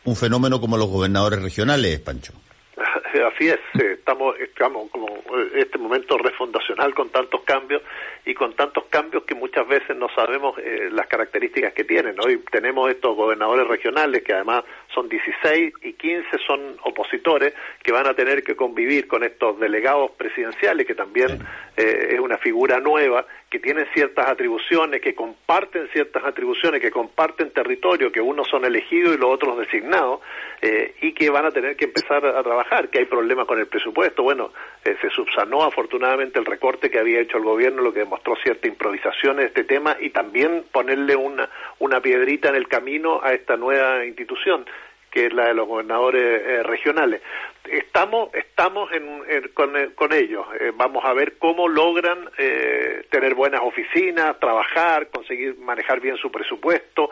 un 0.04 0.16
fenómeno 0.16 0.60
como 0.60 0.78
los 0.78 0.88
gobernadores 0.88 1.42
regionales, 1.42 2.00
Pancho. 2.00 2.32
Así 3.22 3.48
es. 3.48 3.60
Estamos, 3.74 4.38
estamos 4.40 4.90
como 4.90 5.06
este 5.54 5.78
momento 5.78 6.18
refundacional 6.18 6.94
con 6.94 7.10
tantos 7.10 7.42
cambios 7.42 7.82
y 8.24 8.34
con 8.34 8.54
tantos 8.54 8.84
cambios 8.90 9.24
que 9.24 9.34
muchas 9.34 9.66
veces 9.68 9.96
no 9.96 10.08
sabemos 10.14 10.58
eh, 10.58 10.88
las 10.90 11.06
características 11.06 11.72
que 11.74 11.84
tienen. 11.84 12.16
Hoy 12.20 12.42
tenemos 12.50 12.90
estos 12.90 13.16
gobernadores 13.16 13.68
regionales 13.68 14.22
que 14.22 14.32
además 14.32 14.64
son 14.94 15.08
16 15.08 15.74
y 15.82 15.92
15 15.94 16.38
son 16.46 16.76
opositores 16.84 17.52
que 17.82 17.92
van 17.92 18.06
a 18.06 18.14
tener 18.14 18.42
que 18.42 18.56
convivir 18.56 19.06
con 19.08 19.24
estos 19.24 19.58
delegados 19.58 20.12
presidenciales 20.12 20.86
que 20.86 20.94
también 20.94 21.40
eh, 21.76 22.10
es 22.12 22.20
una 22.20 22.38
figura 22.38 22.78
nueva 22.80 23.26
que 23.54 23.60
tienen 23.60 23.86
ciertas 23.94 24.26
atribuciones, 24.26 25.00
que 25.00 25.14
comparten 25.14 25.88
ciertas 25.92 26.24
atribuciones, 26.24 26.80
que 26.80 26.90
comparten 26.90 27.50
territorio, 27.50 28.10
que 28.10 28.20
unos 28.20 28.48
son 28.48 28.64
elegidos 28.64 29.14
y 29.14 29.18
los 29.18 29.30
otros 29.30 29.56
designados, 29.56 30.20
eh, 30.60 30.96
y 31.02 31.12
que 31.12 31.30
van 31.30 31.46
a 31.46 31.52
tener 31.52 31.76
que 31.76 31.84
empezar 31.84 32.26
a, 32.26 32.42
trabajar, 32.42 32.88
que 32.88 32.98
hay 32.98 33.04
problemas 33.04 33.46
con 33.46 33.60
el 33.60 33.68
presupuesto. 33.68 34.24
Bueno, 34.24 34.50
eh, 34.84 34.96
se 35.00 35.08
subsanó 35.10 35.62
afortunadamente 35.62 36.40
el 36.40 36.46
recorte 36.46 36.90
que 36.90 36.98
había 36.98 37.20
hecho 37.20 37.38
el 37.38 37.44
gobierno, 37.44 37.82
lo 37.82 37.92
que 37.92 38.00
demostró 38.00 38.34
cierta 38.42 38.66
improvisación 38.66 39.38
en 39.38 39.46
este 39.46 39.62
tema 39.62 39.96
y 40.00 40.10
también 40.10 40.64
ponerle 40.72 41.14
una, 41.14 41.48
una 41.78 42.00
piedrita 42.00 42.48
en 42.48 42.56
el 42.56 42.66
camino 42.66 43.20
a 43.22 43.34
esta 43.34 43.56
nueva 43.56 44.04
institución 44.04 44.66
que 45.14 45.26
es 45.26 45.32
la 45.32 45.46
de 45.46 45.54
los 45.54 45.68
gobernadores 45.68 46.42
eh, 46.42 46.62
regionales. 46.64 47.22
Estamos, 47.70 48.34
estamos 48.34 48.90
en, 48.92 49.48
con, 49.54 50.12
ellos. 50.12 50.44
Eh, 50.58 50.72
vamos 50.74 51.04
a 51.04 51.12
ver 51.12 51.38
cómo 51.38 51.68
logran 51.68 52.28
eh, 52.36 53.06
tener 53.10 53.36
buenas 53.36 53.60
oficinas, 53.62 54.40
trabajar, 54.40 55.10
conseguir 55.10 55.56
manejar 55.58 56.00
bien 56.00 56.16
su 56.16 56.32
presupuesto, 56.32 57.10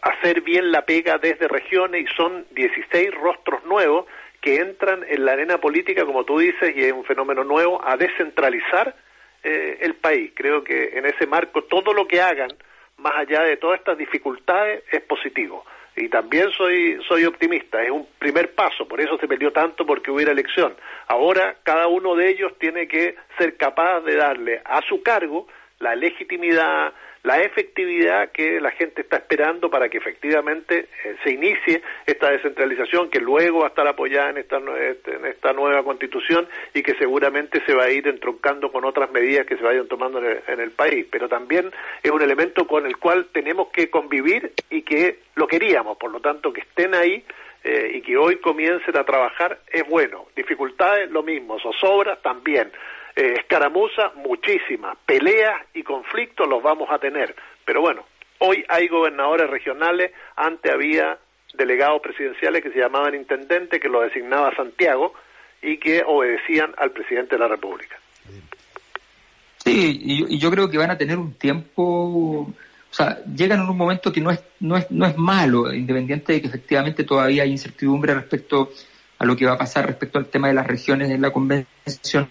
hacer 0.00 0.40
bien 0.40 0.72
la 0.72 0.86
pega 0.86 1.18
desde 1.18 1.46
regiones 1.46 2.04
y 2.10 2.16
son 2.16 2.46
16 2.52 3.14
rostros 3.16 3.62
nuevos 3.66 4.06
que 4.40 4.56
entran 4.56 5.04
en 5.06 5.26
la 5.26 5.32
arena 5.32 5.58
política, 5.58 6.06
como 6.06 6.24
tú 6.24 6.38
dices, 6.38 6.74
y 6.74 6.84
es 6.84 6.92
un 6.92 7.04
fenómeno 7.04 7.44
nuevo, 7.44 7.86
a 7.86 7.98
descentralizar 7.98 8.96
el 9.42 9.94
país. 9.96 10.32
Creo 10.34 10.64
que 10.64 10.98
en 10.98 11.04
ese 11.04 11.26
marco 11.26 11.64
todo 11.64 11.92
lo 11.92 12.08
que 12.08 12.20
hagan, 12.22 12.50
más 12.96 13.14
allá 13.14 13.42
de 13.42 13.56
todas 13.58 13.78
estas 13.78 13.98
dificultades, 13.98 14.82
es 14.90 15.02
positivo 15.02 15.64
y 15.96 16.08
también 16.08 16.50
soy 16.52 16.98
soy 17.06 17.24
optimista 17.24 17.82
es 17.82 17.90
un 17.90 18.06
primer 18.18 18.54
paso 18.54 18.86
por 18.88 19.00
eso 19.00 19.18
se 19.18 19.28
peleó 19.28 19.52
tanto 19.52 19.84
porque 19.86 20.10
hubiera 20.10 20.32
elección. 20.32 20.74
Ahora 21.06 21.56
cada 21.62 21.86
uno 21.86 22.14
de 22.14 22.30
ellos 22.30 22.52
tiene 22.58 22.88
que 22.88 23.16
ser 23.38 23.56
capaz 23.56 24.00
de 24.00 24.16
darle 24.16 24.62
a 24.64 24.80
su 24.82 25.02
cargo 25.02 25.46
la 25.82 25.94
legitimidad 25.94 26.92
la 27.22 27.40
efectividad 27.40 28.32
que 28.32 28.60
la 28.60 28.72
gente 28.72 29.02
está 29.02 29.16
esperando 29.16 29.70
para 29.70 29.88
que 29.88 29.98
efectivamente 29.98 30.88
eh, 31.04 31.16
se 31.22 31.30
inicie 31.30 31.82
esta 32.04 32.30
descentralización 32.30 33.10
que 33.10 33.20
luego 33.20 33.60
va 33.60 33.66
a 33.66 33.68
estar 33.68 33.86
apoyada 33.86 34.30
en 34.30 34.38
esta, 34.38 34.58
este, 34.58 35.16
en 35.16 35.26
esta 35.26 35.52
nueva 35.52 35.84
constitución 35.84 36.48
y 36.74 36.82
que 36.82 36.94
seguramente 36.94 37.62
se 37.64 37.74
va 37.74 37.84
a 37.84 37.90
ir 37.90 38.08
entroncando 38.08 38.72
con 38.72 38.84
otras 38.84 39.10
medidas 39.12 39.46
que 39.46 39.56
se 39.56 39.62
vayan 39.62 39.86
tomando 39.86 40.20
en 40.20 40.60
el, 40.60 40.72
país. 40.72 41.06
Pero 41.10 41.28
también 41.28 41.70
es 42.02 42.10
un 42.10 42.22
elemento 42.22 42.66
con 42.66 42.86
el 42.86 42.96
cual 42.96 43.26
tenemos 43.32 43.68
que 43.68 43.88
convivir 43.88 44.52
y 44.70 44.82
que 44.82 45.20
lo 45.36 45.46
queríamos, 45.46 45.98
por 45.98 46.10
lo 46.10 46.20
tanto 46.20 46.52
que 46.52 46.62
estén 46.62 46.94
ahí 46.94 47.22
eh, 47.62 47.92
y 47.94 48.00
que 48.00 48.16
hoy 48.16 48.36
comiencen 48.36 48.96
a 48.96 49.04
trabajar 49.04 49.60
es 49.70 49.86
bueno. 49.88 50.26
Dificultades, 50.34 51.10
lo 51.10 51.22
mismo, 51.22 51.60
zozobras 51.60 52.20
también 52.22 52.72
eh, 53.14 53.34
escaramuza 53.38 54.12
muchísimas, 54.16 54.96
peleas 55.04 55.60
y 55.74 55.82
conflictos 55.82 56.48
los 56.48 56.62
vamos 56.62 56.88
a 56.90 56.98
tener. 56.98 57.34
Pero 57.64 57.82
bueno, 57.82 58.06
hoy 58.38 58.64
hay 58.68 58.88
gobernadores 58.88 59.50
regionales, 59.50 60.12
antes 60.36 60.72
había 60.72 61.18
delegados 61.54 62.00
presidenciales 62.00 62.62
que 62.62 62.70
se 62.70 62.78
llamaban 62.78 63.14
intendentes, 63.14 63.80
que 63.80 63.88
lo 63.88 64.00
designaba 64.00 64.54
Santiago 64.56 65.12
y 65.60 65.76
que 65.76 66.02
obedecían 66.06 66.72
al 66.78 66.90
presidente 66.92 67.36
de 67.36 67.40
la 67.40 67.48
República. 67.48 67.98
Sí, 69.58 70.00
y 70.02 70.38
yo, 70.38 70.50
creo 70.50 70.70
que 70.70 70.78
van 70.78 70.90
a 70.90 70.98
tener 70.98 71.18
un 71.18 71.34
tiempo, 71.34 71.82
o 71.82 72.54
sea, 72.90 73.22
llegan 73.26 73.60
en 73.60 73.68
un 73.68 73.76
momento 73.76 74.12
que 74.12 74.20
no 74.20 74.30
es, 74.30 74.42
no 74.58 74.76
es, 74.76 74.90
no 74.90 75.06
es 75.06 75.16
malo, 75.16 75.72
independiente 75.72 76.32
de 76.32 76.40
que 76.40 76.48
efectivamente 76.48 77.04
todavía 77.04 77.44
hay 77.44 77.50
incertidumbre 77.50 78.14
respecto 78.14 78.72
a 79.18 79.24
lo 79.24 79.36
que 79.36 79.46
va 79.46 79.52
a 79.52 79.58
pasar 79.58 79.86
respecto 79.86 80.18
al 80.18 80.26
tema 80.26 80.48
de 80.48 80.54
las 80.54 80.66
regiones 80.66 81.10
en 81.10 81.22
la 81.22 81.30
convención 81.30 82.28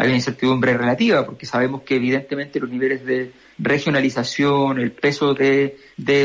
hay 0.00 0.06
una 0.06 0.16
incertidumbre 0.16 0.78
relativa, 0.78 1.26
porque 1.26 1.44
sabemos 1.44 1.82
que 1.82 1.96
evidentemente 1.96 2.60
los 2.60 2.70
niveles 2.70 3.04
de 3.04 3.32
regionalización, 3.58 4.78
el 4.78 4.92
peso 4.92 5.34
de, 5.34 5.76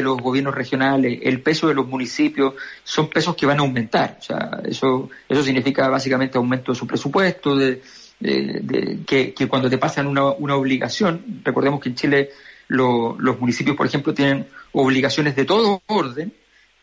los 0.03 0.21
gobiernos 0.21 0.53
regionales, 0.53 1.19
el 1.23 1.41
peso 1.41 1.67
de 1.67 1.73
los 1.73 1.87
municipios, 1.87 2.53
son 2.83 3.09
pesos 3.09 3.35
que 3.35 3.47
van 3.47 3.57
a 3.57 3.63
aumentar. 3.63 4.17
O 4.19 4.21
sea, 4.21 4.61
eso, 4.63 5.09
eso 5.27 5.43
significa 5.43 5.89
básicamente 5.89 6.37
aumento 6.37 6.71
de 6.71 6.77
su 6.77 6.85
presupuesto, 6.85 7.55
de, 7.55 7.81
que, 9.07 9.47
cuando 9.49 9.71
te 9.71 9.79
pasan 9.79 10.05
una, 10.05 10.25
una 10.25 10.55
obligación, 10.55 11.41
recordemos 11.43 11.81
que 11.81 11.89
en 11.89 11.95
Chile 11.95 12.29
los 12.67 13.39
municipios, 13.39 13.75
por 13.75 13.87
ejemplo, 13.87 14.13
tienen 14.13 14.45
obligaciones 14.71 15.35
de 15.35 15.45
todo 15.45 15.81
orden, 15.87 16.31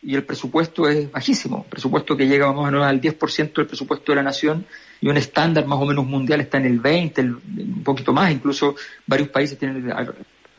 y 0.02 0.16
el 0.16 0.24
presupuesto 0.24 0.88
es 0.88 1.12
bajísimo, 1.12 1.66
presupuesto 1.66 2.16
que 2.16 2.26
llega 2.26 2.48
más 2.48 2.58
o 2.58 2.64
menos 2.64 2.84
al 2.84 3.00
10% 3.00 3.52
del 3.52 3.66
presupuesto 3.66 4.10
de 4.10 4.16
la 4.16 4.22
nación 4.22 4.66
y 5.00 5.08
un 5.08 5.16
estándar 5.16 5.66
más 5.66 5.78
o 5.80 5.86
menos 5.86 6.06
mundial 6.06 6.40
está 6.40 6.58
en 6.58 6.66
el 6.66 6.80
20, 6.80 7.20
un 7.22 7.82
poquito 7.84 8.12
más, 8.12 8.30
incluso 8.30 8.76
varios 9.06 9.28
países 9.28 9.58
tienen 9.58 9.90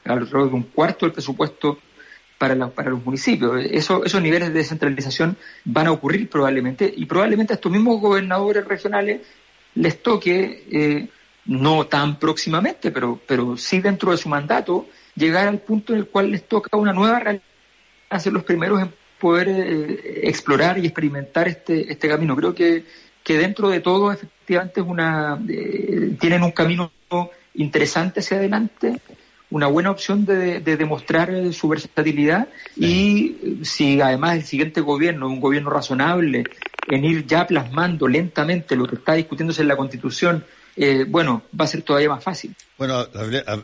alrededor 0.03 0.49
de 0.49 0.55
un 0.55 0.63
cuarto 0.63 1.05
del 1.05 1.13
presupuesto 1.13 1.77
para, 2.37 2.69
para 2.69 2.89
los 2.89 3.05
municipios. 3.05 3.63
Eso, 3.69 4.03
esos 4.03 4.21
niveles 4.21 4.49
de 4.49 4.55
descentralización 4.55 5.37
van 5.65 5.87
a 5.87 5.91
ocurrir 5.91 6.27
probablemente 6.27 6.91
y 6.95 7.05
probablemente 7.05 7.53
a 7.53 7.55
estos 7.55 7.71
mismos 7.71 8.01
gobernadores 8.01 8.65
regionales 8.65 9.21
les 9.75 10.01
toque, 10.01 10.65
eh, 10.71 11.07
no 11.45 11.85
tan 11.85 12.19
próximamente, 12.19 12.91
pero, 12.91 13.19
pero 13.27 13.57
sí 13.57 13.79
dentro 13.79 14.11
de 14.11 14.17
su 14.17 14.27
mandato, 14.27 14.87
llegar 15.15 15.47
al 15.47 15.59
punto 15.59 15.93
en 15.93 15.99
el 15.99 16.07
cual 16.07 16.31
les 16.31 16.47
toca 16.47 16.75
una 16.77 16.93
nueva 16.93 17.19
realidad, 17.19 17.43
ser 18.17 18.33
los 18.33 18.43
primeros 18.43 18.81
en 18.81 18.91
poder 19.19 19.47
eh, 19.49 20.27
explorar 20.27 20.79
y 20.79 20.87
experimentar 20.87 21.47
este, 21.47 21.91
este 21.91 22.07
camino. 22.07 22.35
Creo 22.35 22.55
que, 22.55 22.83
que 23.23 23.37
dentro 23.37 23.69
de 23.69 23.79
todo 23.79 24.11
efectivamente 24.11 24.81
es 24.81 24.87
una, 24.87 25.39
eh, 25.47 26.15
tienen 26.19 26.43
un 26.43 26.51
camino 26.51 26.91
interesante 27.55 28.21
hacia 28.21 28.37
adelante, 28.37 28.99
una 29.49 29.67
buena 29.67 29.91
opción 29.91 30.25
de, 30.25 30.61
de 30.61 30.77
demostrar 30.77 31.29
eh, 31.29 31.51
su 31.51 31.67
versatilidad 31.67 32.47
y 32.75 33.59
si 33.63 33.99
además 33.99 34.35
el 34.35 34.43
siguiente 34.43 34.81
gobierno 34.81 35.27
es 35.27 35.33
un 35.33 35.41
gobierno 35.41 35.69
razonable 35.69 36.45
en 36.87 37.05
ir 37.05 37.25
ya 37.25 37.45
plasmando 37.45 38.07
lentamente 38.07 38.75
lo 38.75 38.87
que 38.87 38.95
está 38.95 39.13
discutiéndose 39.13 39.61
en 39.61 39.67
la 39.67 39.75
Constitución, 39.75 40.43
bueno, 41.07 41.43
va 41.57 41.65
a 41.65 41.67
ser 41.67 41.83
todavía 41.83 42.09
más 42.09 42.23
fácil. 42.23 42.55
Bueno, 42.77 43.05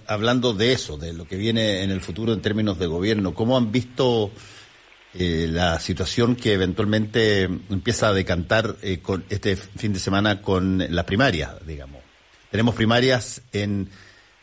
hablando 0.06 0.54
de 0.54 0.74
eso, 0.74 0.98
de 0.98 1.14
lo 1.14 1.26
que 1.26 1.36
viene 1.36 1.82
en 1.82 1.90
el 1.90 2.02
futuro 2.02 2.32
en 2.34 2.42
términos 2.42 2.78
de 2.78 2.86
gobierno, 2.86 3.34
¿cómo 3.34 3.58
han 3.58 3.72
visto 3.72 4.32
eh, 5.20 5.48
la 5.50 5.80
situación 5.80 6.36
que 6.36 6.54
eventualmente 6.54 7.44
empieza 7.44 8.10
a 8.10 8.14
decantar 8.14 8.76
eh, 8.84 9.00
con 9.00 9.26
este 9.30 9.56
fin 9.56 9.92
de 9.92 10.00
semana 10.00 10.44
con 10.44 10.78
las 10.94 11.06
primarias, 11.06 11.56
digamos. 11.66 12.04
Tenemos 12.52 12.76
primarias 12.76 13.42
en 13.52 13.90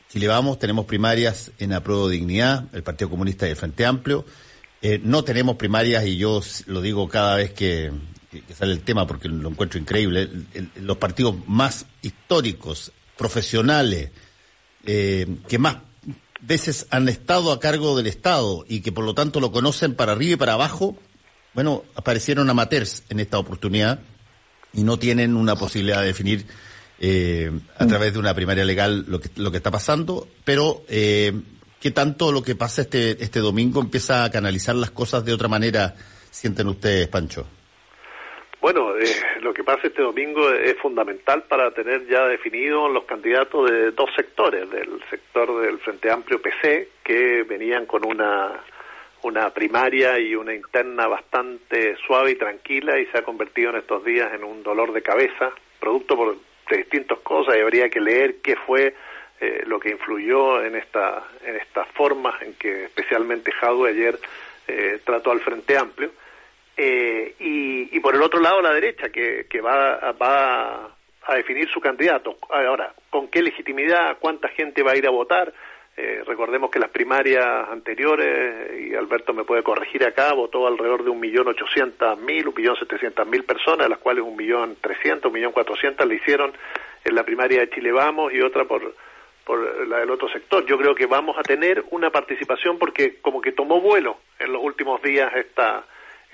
Chile 0.09 0.27
Vamos, 0.27 0.59
tenemos 0.59 0.85
primarias 0.87 1.53
en 1.61 1.75
Apruebo 1.75 2.09
Dignidad, 2.09 2.65
el 2.73 2.83
Partido 2.83 3.09
Comunista 3.09 3.47
y 3.47 3.51
el 3.51 3.57
Frente 3.57 3.87
Amplio. 3.87 4.25
Eh, 4.83 5.01
no 5.01 5.23
tenemos 5.23 5.55
primarias, 5.55 6.05
y 6.07 6.17
yo 6.17 6.43
lo 6.67 6.81
digo 6.81 7.09
cada 7.09 7.37
vez 7.37 7.53
que, 7.53 7.93
sale 8.53 8.73
el 8.73 8.81
tema 8.81 9.07
porque 9.07 9.29
lo 9.29 9.49
encuentro 9.49 9.79
increíble, 9.79 10.29
los 10.81 10.97
partidos 10.97 11.37
más 11.47 11.87
históricos, 12.03 12.91
profesionales, 13.17 14.11
que 14.85 15.59
más 15.59 15.77
veces 16.47 16.87
han 16.91 17.09
estado 17.09 17.53
a 17.53 17.61
cargo 17.61 17.97
del 17.97 18.07
Estado 18.07 18.65
y 18.69 18.81
que 18.81 18.93
por 18.93 19.05
lo 19.05 19.15
tanto 19.15 19.41
lo 19.41 19.53
conocen 19.53 19.95
para 19.95 20.13
arriba 20.13 20.35
y 20.35 20.37
para 20.37 20.55
abajo, 20.55 20.97
bueno, 21.55 21.85
aparecieron 21.95 22.51
amateurs 22.51 23.05
en 23.09 23.21
esta 23.21 23.39
oportunidad 23.39 24.01
y 24.73 24.83
no 24.83 24.99
tienen 24.99 25.37
una 25.37 25.57
posibilidad 25.57 26.01
de 26.01 26.07
definir 26.07 26.47
eh, 26.99 27.51
a 27.79 27.87
través 27.87 28.13
de 28.13 28.19
una 28.19 28.35
primaria 28.35 28.65
legal 28.65 29.05
lo 29.09 29.21
que, 29.21 29.31
lo 29.37 29.51
que 29.51 29.59
está 29.59 29.71
pasando, 29.71 30.29
pero 30.45 30.85
eh, 30.89 31.41
¿qué 31.81 31.91
tanto 31.91 32.33
lo 32.33 32.43
que 32.43 32.55
pasa 32.55 32.83
este, 32.83 33.23
este 33.23 33.41
domingo 33.41 33.81
empieza 33.81 34.25
a 34.25 34.31
canalizar 34.31 34.75
las 34.75 34.91
cosas 34.91 35.25
de 35.25 35.33
otra 35.33 35.49
manera, 35.49 35.97
sienten 36.31 36.69
ustedes, 36.69 37.09
Pancho? 37.09 37.47
Bueno, 38.65 38.97
eh, 38.97 39.05
lo 39.43 39.53
que 39.53 39.63
pasa 39.63 39.89
este 39.89 40.01
domingo 40.01 40.51
es 40.51 40.79
fundamental 40.79 41.43
para 41.43 41.71
tener 41.73 42.07
ya 42.07 42.27
definidos 42.27 42.91
los 42.91 43.05
candidatos 43.05 43.71
de 43.71 43.91
dos 43.91 44.09
sectores, 44.17 44.71
del 44.71 45.03
sector 45.11 45.61
del 45.61 45.79
Frente 45.81 46.11
Amplio 46.11 46.41
PC, 46.41 46.89
que 47.05 47.43
venían 47.43 47.85
con 47.85 48.07
una, 48.07 48.53
una 49.21 49.51
primaria 49.51 50.19
y 50.19 50.35
una 50.35 50.55
interna 50.55 51.07
bastante 51.07 51.95
suave 52.07 52.31
y 52.31 52.37
tranquila 52.37 52.99
y 52.99 53.05
se 53.09 53.19
ha 53.19 53.23
convertido 53.23 53.69
en 53.69 53.77
estos 53.77 54.03
días 54.03 54.33
en 54.33 54.43
un 54.43 54.63
dolor 54.63 54.95
de 54.95 55.03
cabeza, 55.03 55.53
producto 55.79 56.17
por, 56.17 56.35
de 56.71 56.77
distintas 56.79 57.19
cosas 57.19 57.59
y 57.59 57.61
habría 57.61 57.91
que 57.91 58.01
leer 58.01 58.37
qué 58.43 58.57
fue 58.57 58.95
eh, 59.43 59.63
lo 59.67 59.79
que 59.79 59.91
influyó 59.91 60.65
en 60.65 60.77
esta, 60.77 61.23
en 61.45 61.57
esta 61.57 61.85
forma 61.85 62.39
en 62.41 62.55
que 62.55 62.85
especialmente 62.85 63.53
Jadwe 63.53 63.91
ayer 63.91 64.19
eh, 64.69 65.01
trató 65.05 65.33
al 65.33 65.41
Frente 65.41 65.77
Amplio 65.77 66.13
Eh, 66.77 67.35
y, 67.39 68.01
por 68.01 68.15
el 68.15 68.23
otro 68.23 68.41
lado 68.41 68.61
la 68.61 68.73
derecha, 68.73 69.09
que, 69.09 69.47
que 69.49 69.61
va, 69.61 70.13
va 70.13 70.91
a 71.27 71.35
definir 71.35 71.69
su 71.69 71.81
candidato. 71.81 72.37
Ahora, 72.51 72.93
¿con 73.11 73.29
qué 73.29 73.43
legitimidad? 73.43 74.19
¿Cuánta 74.19 74.49
gente 74.49 74.83
va 74.83 74.93
a 74.93 74.97
ir 74.97 75.07
a 75.07 75.11
votar? 75.11 75.53
Eh, 75.97 76.23
recordemos 76.27 76.71
que 76.71 76.81
las 76.81 76.91
primarias 76.91 77.47
anteriores, 77.71 78.81
y 78.81 78.95
Alberto 78.95 79.33
me 79.33 79.45
puede 79.45 79.63
corregir 79.63 80.05
acá, 80.05 80.33
votó 80.33 80.67
alrededor 80.67 81.05
de 81.05 81.11
un 81.11 81.21
millón 81.21 81.47
ochocientas 81.47 82.19
mil, 82.19 82.49
un 82.49 82.55
millón 82.57 82.77
setecientas 82.77 83.27
mil 83.29 83.45
personas, 83.45 83.87
de 83.87 83.91
las 83.91 84.01
cuales 84.01 84.25
un 84.25 84.37
millón 84.37 84.77
trescientos, 84.81 85.27
un 85.27 85.35
millón 85.35 85.53
cuatrocientas 85.53 86.07
le 86.07 86.17
hicieron 86.17 86.53
en 87.05 87.15
la 87.15 87.23
primaria 87.23 87.61
de 87.61 87.71
Chile 87.71 87.93
Vamos 87.93 88.33
y 88.33 88.41
otra 88.41 88.65
por, 88.65 88.95
por 89.45 89.87
la 89.87 89.99
del 89.99 90.11
otro 90.11 90.29
sector. 90.29 90.67
Yo 90.67 90.77
creo 90.77 90.97
que 90.97 91.07
vamos 91.07 91.39
a 91.39 91.43
tener 91.43 91.85
una 91.91 92.11
participación 92.11 92.77
porque 92.77 93.21
como 93.21 93.41
que 93.41 93.53
tomó 93.53 93.81
vuelo 93.81 94.19
en 94.41 94.53
los 94.53 94.63
últimos 94.63 95.01
días 95.01 95.33
esta 95.37 95.85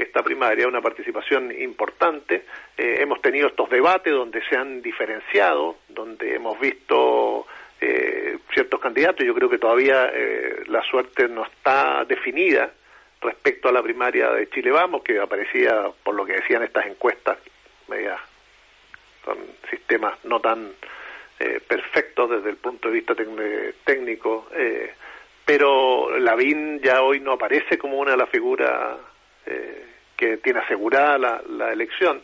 esta 0.03 0.23
primaria, 0.23 0.67
una 0.67 0.81
participación 0.81 1.53
importante. 1.53 2.45
Eh, 2.77 2.97
hemos 3.01 3.21
tenido 3.21 3.49
estos 3.49 3.69
debates 3.71 4.13
donde 4.13 4.43
se 4.49 4.57
han 4.57 4.83
diferenciado, 4.83 5.77
donde 5.89 6.35
hemos 6.35 6.59
visto 6.59 7.47
eh, 7.81 8.39
ciertos 8.53 8.79
candidatos. 8.79 9.25
Yo 9.25 9.35
creo 9.35 9.49
que 9.49 9.59
todavía 9.59 10.11
eh, 10.13 10.65
la 10.67 10.83
suerte 10.83 11.29
no 11.29 11.45
está 11.45 12.05
definida 12.05 12.71
respecto 13.23 13.69
a 13.69 13.73
la 13.73 13.83
primaria 13.83 14.31
de 14.33 14.51
Chile 14.51 14.71
Vamos, 14.71 15.03
que 15.03 15.19
aparecía, 15.19 15.91
por 16.03 16.15
lo 16.15 16.27
que 16.27 16.35
decían 16.35 16.63
estas 16.63 16.87
encuestas, 16.87 17.39
media, 17.89 18.19
con 19.25 19.39
sistemas 19.71 20.23
no 20.25 20.41
tan 20.41 20.73
eh, 21.39 21.61
perfectos 21.67 22.31
desde 22.31 22.51
el 22.51 22.57
punto 22.57 22.89
de 22.89 22.95
vista 22.95 23.15
técnico, 23.85 24.49
pero 25.45 26.19
Lavín 26.19 26.81
ya 26.81 27.03
hoy 27.03 27.21
no 27.21 27.33
aparece 27.33 27.79
como 27.79 27.99
una 27.99 28.13
de 28.13 28.17
las 28.19 28.29
figuras 28.29 28.99
eh, 29.47 29.87
que 30.17 30.37
tiene 30.39 30.61
asegurada 30.61 31.19
la, 31.19 31.43
la 31.49 31.73
elección. 31.73 32.23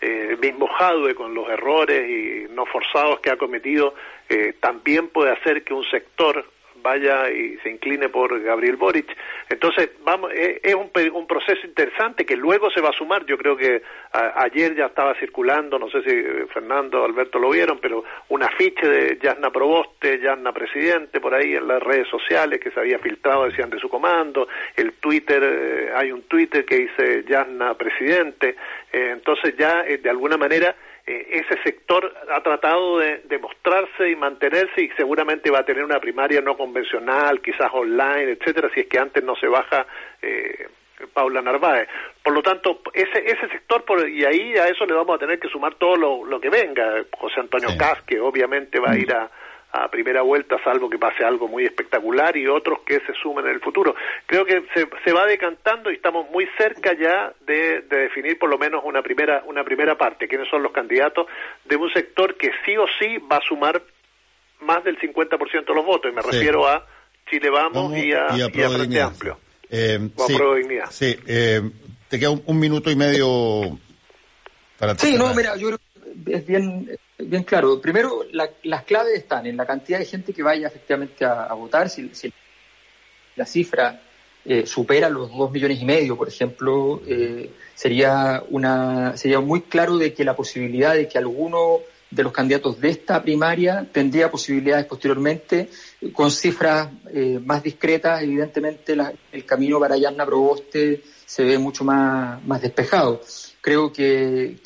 Eh, 0.00 0.36
mismo 0.40 0.66
Jadwe 0.66 1.14
con 1.14 1.34
los 1.34 1.48
errores 1.48 2.08
y 2.08 2.52
no 2.52 2.66
forzados 2.66 3.20
que 3.20 3.30
ha 3.30 3.36
cometido, 3.36 3.94
eh, 4.28 4.54
también 4.60 5.08
puede 5.08 5.32
hacer 5.32 5.64
que 5.64 5.72
un 5.72 5.84
sector 5.84 6.44
vaya 6.86 7.28
y 7.30 7.56
se 7.58 7.70
incline 7.70 8.08
por 8.08 8.40
Gabriel 8.40 8.76
Boric. 8.76 9.08
Entonces, 9.48 9.90
vamos, 10.04 10.30
eh, 10.32 10.60
es, 10.62 10.74
un, 10.74 10.90
un, 11.12 11.26
proceso 11.26 11.66
interesante 11.66 12.24
que 12.24 12.36
luego 12.36 12.70
se 12.70 12.80
va 12.80 12.90
a 12.90 12.92
sumar. 12.92 13.26
Yo 13.26 13.36
creo 13.36 13.56
que 13.56 13.82
ayer 14.12 14.76
ya 14.76 14.86
estaba 14.86 15.14
circulando, 15.18 15.78
no 15.78 15.90
sé 15.90 16.02
si 16.02 16.10
eh, 16.10 16.46
Fernando, 16.54 17.04
Alberto 17.04 17.38
lo 17.38 17.50
vieron, 17.50 17.78
pero 17.80 18.04
un 18.28 18.42
afiche 18.42 18.86
de 18.88 19.18
Yasna 19.20 19.50
Proboste, 19.50 20.20
Yasna 20.20 20.52
Presidente, 20.52 21.20
por 21.20 21.34
ahí 21.34 21.54
en 21.54 21.66
las 21.66 21.82
redes 21.82 22.06
sociales 22.08 22.60
que 22.60 22.70
se 22.70 22.78
había 22.78 22.98
filtrado, 23.00 23.46
decían 23.46 23.70
de 23.70 23.80
su 23.80 23.88
comando. 23.88 24.46
El 24.76 24.92
Twitter, 24.94 25.42
eh, 25.42 25.90
hay 25.94 26.12
un 26.12 26.22
Twitter 26.22 26.64
que 26.64 26.76
dice 26.76 27.24
Yasna 27.28 27.74
Presidente. 27.74 28.54
entonces 28.92 29.56
ya, 29.58 29.82
de 29.82 30.10
alguna 30.10 30.36
manera, 30.36 30.74
eh, 31.06 31.42
ese 31.44 31.62
sector 31.62 32.12
ha 32.32 32.42
tratado 32.42 32.98
de, 32.98 33.38
mostrarse 33.38 34.10
y 34.10 34.16
mantenerse 34.16 34.82
y 34.82 34.88
seguramente 34.96 35.50
va 35.50 35.60
a 35.60 35.64
tener 35.64 35.84
una 35.84 36.00
primaria 36.00 36.40
no 36.40 36.56
convencional, 36.56 37.40
quizás 37.40 37.70
online, 37.72 38.32
etcétera, 38.32 38.70
si 38.74 38.80
es 38.80 38.86
que 38.86 38.98
antes 38.98 39.22
no 39.22 39.36
se 39.36 39.46
baja 39.46 39.86
eh, 40.20 40.66
Paula 41.12 41.42
Narváez. 41.42 41.88
Por 42.22 42.32
lo 42.32 42.42
tanto, 42.42 42.80
ese, 42.92 43.24
ese 43.24 43.48
sector, 43.48 43.84
por, 43.84 44.08
y 44.08 44.24
ahí 44.24 44.56
a 44.56 44.68
eso 44.68 44.84
le 44.86 44.94
vamos 44.94 45.14
a 45.16 45.18
tener 45.18 45.38
que 45.38 45.48
sumar 45.48 45.74
todo 45.74 46.24
lo, 46.24 46.40
que 46.40 46.50
venga. 46.50 47.04
José 47.12 47.40
Antonio 47.40 47.68
Cas, 47.78 48.02
que 48.02 48.18
obviamente 48.18 48.80
va 48.80 48.92
a 48.92 48.98
ir 48.98 49.12
a, 49.12 49.30
a 49.82 49.90
primera 49.90 50.22
vuelta, 50.22 50.56
salvo 50.64 50.88
que 50.88 50.98
pase 50.98 51.24
algo 51.24 51.48
muy 51.48 51.64
espectacular, 51.64 52.36
y 52.36 52.46
otros 52.46 52.80
que 52.86 53.00
se 53.00 53.12
sumen 53.22 53.46
en 53.46 53.52
el 53.52 53.60
futuro. 53.60 53.94
Creo 54.26 54.44
que 54.44 54.64
se, 54.74 54.88
se 55.04 55.12
va 55.12 55.26
decantando 55.26 55.90
y 55.90 55.94
estamos 55.94 56.30
muy 56.30 56.46
cerca 56.56 56.92
ya 56.98 57.32
de, 57.46 57.82
definir 57.82 58.38
por 58.38 58.50
lo 58.50 58.58
menos 58.58 58.82
una 58.84 59.02
primera, 59.02 59.42
una 59.46 59.64
primera 59.64 59.96
parte, 59.96 60.28
quiénes 60.28 60.48
son 60.48 60.62
los 60.62 60.72
candidatos 60.72 61.26
de 61.64 61.76
un 61.76 61.90
sector 61.92 62.36
que 62.36 62.50
sí 62.64 62.76
o 62.76 62.86
sí 62.98 63.18
va 63.30 63.36
a 63.36 63.42
sumar 63.46 63.82
más 64.60 64.82
del 64.84 64.98
50% 64.98 65.66
de 65.66 65.74
los 65.74 65.84
votos, 65.84 66.10
y 66.10 66.14
me 66.14 66.22
refiero 66.22 66.66
a 66.66 66.86
Chile 67.30 67.50
Vamos, 67.50 67.96
y, 67.96 68.12
a, 68.12 68.28
Frente 68.28 69.00
Amplio. 69.00 69.38
Eh, 69.68 69.98
sí, 70.90 71.16
eh, 71.26 71.60
te 72.08 72.18
queda 72.18 72.30
un, 72.30 72.58
minuto 72.58 72.90
y 72.90 72.96
medio 72.96 73.78
para... 74.78 74.96
Sí, 74.96 75.16
no, 75.18 75.34
mira, 75.34 75.56
yo 75.56 75.68
creo 75.68 75.78
que 76.24 76.34
es 76.34 76.46
bien 76.46 76.88
bien 77.18 77.44
claro. 77.44 77.80
Primero, 77.80 78.24
las 78.32 78.84
claves 78.84 79.14
están 79.14 79.46
en 79.46 79.56
la 79.56 79.66
cantidad 79.66 79.98
de 79.98 80.04
gente 80.04 80.32
que 80.32 80.42
vaya 80.42 80.68
efectivamente 80.68 81.24
a, 81.24 81.52
votar. 81.54 81.88
Si, 81.88 82.10
la 83.36 83.44
cifra 83.44 84.00
eh, 84.44 84.66
supera 84.66 85.08
los 85.08 85.30
dos 85.30 85.50
millones 85.50 85.80
y 85.80 85.84
medio, 85.84 86.16
por 86.16 86.28
ejemplo, 86.28 87.02
eh, 87.06 87.50
sería 87.74 88.42
una 88.48 89.16
sería 89.16 89.40
muy 89.40 89.62
claro 89.62 89.98
de 89.98 90.14
que 90.14 90.24
la 90.24 90.34
posibilidad 90.34 90.94
de 90.94 91.06
que 91.08 91.18
alguno 91.18 91.80
de 92.10 92.22
los 92.22 92.32
candidatos 92.32 92.80
de 92.80 92.90
esta 92.90 93.20
primaria 93.20 93.86
tendría 93.92 94.30
posibilidades 94.30 94.86
posteriormente 94.86 95.68
con 96.12 96.30
cifras 96.30 96.88
eh, 97.12 97.40
más 97.44 97.62
discretas. 97.62 98.22
Evidentemente, 98.22 98.96
el 99.32 99.44
camino 99.44 99.80
para 99.80 99.96
Yarna 99.96 100.24
Proboste 100.24 101.02
se 101.24 101.44
ve 101.44 101.58
mucho 101.58 101.84
más, 101.84 102.42
más 102.44 102.62
despejado 102.62 103.20
creo 103.66 103.92
que, 103.92 104.58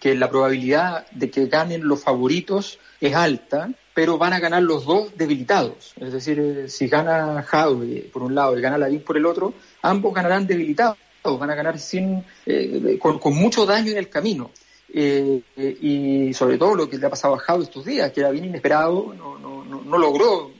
que, 0.00 0.14
la 0.16 0.28
probabilidad 0.28 1.08
de 1.12 1.30
que 1.30 1.46
ganen 1.46 1.86
los 1.86 2.02
favoritos 2.02 2.80
es 3.00 3.14
alta, 3.14 3.70
pero 3.94 4.18
van 4.18 4.32
a 4.32 4.40
ganar 4.40 4.64
los 4.64 4.84
dos 4.84 5.16
debilitados. 5.16 5.94
Es 6.00 6.12
decir, 6.12 6.40
eh, 6.40 6.68
si 6.68 6.88
gana 6.88 7.44
Jadwe 7.44 8.10
por 8.12 8.24
un 8.24 8.34
lado 8.34 8.58
y 8.58 8.60
gana 8.60 8.78
Lavín 8.78 9.02
por 9.02 9.16
el 9.16 9.26
otro, 9.26 9.54
ambos 9.82 10.12
ganarán 10.12 10.48
debilitados, 10.48 10.98
van 11.22 11.50
a 11.50 11.54
ganar 11.54 11.78
sin, 11.78 12.24
eh, 12.44 12.98
con, 13.00 13.20
mucho 13.32 13.64
daño 13.64 13.92
en 13.92 13.98
el 13.98 14.08
camino. 14.08 14.50
Eh, 14.92 15.40
y 15.80 16.34
sobre 16.34 16.58
todo 16.58 16.74
lo 16.74 16.90
que 16.90 16.98
le 16.98 17.06
ha 17.06 17.10
pasado 17.10 17.34
a 17.34 17.38
Jadwe 17.38 17.62
estos 17.62 17.84
días, 17.84 18.10
que 18.10 18.22
era 18.22 18.30
bien 18.32 18.46
inesperado, 18.46 19.14
no, 19.16 19.38
no, 19.38 19.64
no, 19.64 19.98
logró. 19.98 20.50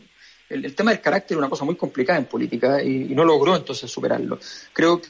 El, 0.48 0.72
tema 0.76 0.92
del 0.92 1.00
carácter 1.00 1.34
es 1.34 1.38
una 1.38 1.50
cosa 1.50 1.64
muy 1.64 1.74
complicada 1.74 2.20
en 2.20 2.26
política 2.26 2.80
y, 2.80 3.12
no 3.12 3.24
logró 3.24 3.56
entonces 3.56 3.90
superarlo. 3.90 4.38
Creo 4.72 5.00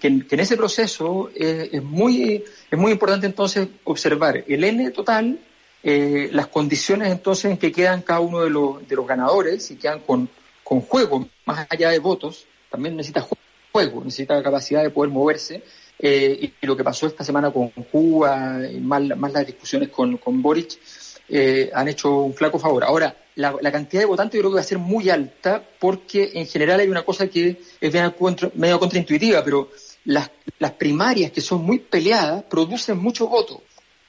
que 0.00 0.24
que, 0.26 0.34
en 0.34 0.40
ese 0.40 0.56
proceso 0.56 1.30
eh, 1.34 1.70
es, 1.72 1.82
muy, 1.82 2.44
es 2.70 2.78
muy 2.78 2.92
importante 2.92 3.26
entonces 3.26 3.68
observar 3.84 4.44
el 4.46 4.64
N 4.64 4.90
total, 4.90 5.38
eh, 5.82 6.28
las 6.32 6.48
condiciones 6.48 7.10
entonces 7.10 7.50
en 7.50 7.56
que 7.58 7.72
quedan 7.72 8.02
cada 8.02 8.20
uno 8.20 8.40
de 8.40 8.50
los, 8.50 8.86
de 8.86 8.96
los 8.96 9.06
ganadores 9.06 9.70
y 9.70 9.76
quedan 9.76 10.00
con, 10.00 10.28
con 10.64 10.80
juego, 10.80 11.28
más 11.44 11.66
allá 11.70 11.90
de 11.90 11.98
votos, 11.98 12.46
también 12.70 12.96
necesita 12.96 13.26
juego, 13.72 14.04
necesita 14.04 14.42
capacidad 14.42 14.82
de 14.82 14.90
poder 14.90 15.10
moverse. 15.10 15.62
Eh, 16.00 16.52
y, 16.60 16.66
lo 16.66 16.76
que 16.76 16.84
pasó 16.84 17.06
esta 17.06 17.24
semana 17.24 17.50
con 17.50 17.70
Cuba, 17.70 18.60
más, 18.80 19.02
más 19.16 19.32
las 19.32 19.46
discusiones 19.46 19.88
con, 19.88 20.16
con 20.18 20.40
Boric, 20.40 20.78
han 21.74 21.88
hecho 21.88 22.22
un 22.22 22.34
flaco 22.34 22.58
favor. 22.58 22.84
Ahora, 22.84 23.14
la, 23.38 23.70
cantidad 23.70 24.02
de 24.02 24.06
votantes 24.06 24.36
yo 24.36 24.40
creo 24.40 24.50
que 24.50 24.56
va 24.56 24.60
a 24.62 24.64
ser 24.64 24.78
muy 24.78 25.08
alta 25.10 25.62
porque 25.78 26.32
en 26.34 26.46
general 26.46 26.80
hay 26.80 26.88
una 26.88 27.04
cosa 27.04 27.28
que 27.28 27.60
es 27.80 27.94
medio 28.54 28.80
contraintuitiva, 28.80 29.44
pero 29.44 29.70
las, 30.06 30.30
las 30.58 30.72
primarias 30.72 31.30
que 31.30 31.40
son 31.40 31.62
muy 31.62 31.78
peleadas 31.78 32.42
producen 32.44 32.98
mucho 32.98 33.28
voto. 33.28 33.62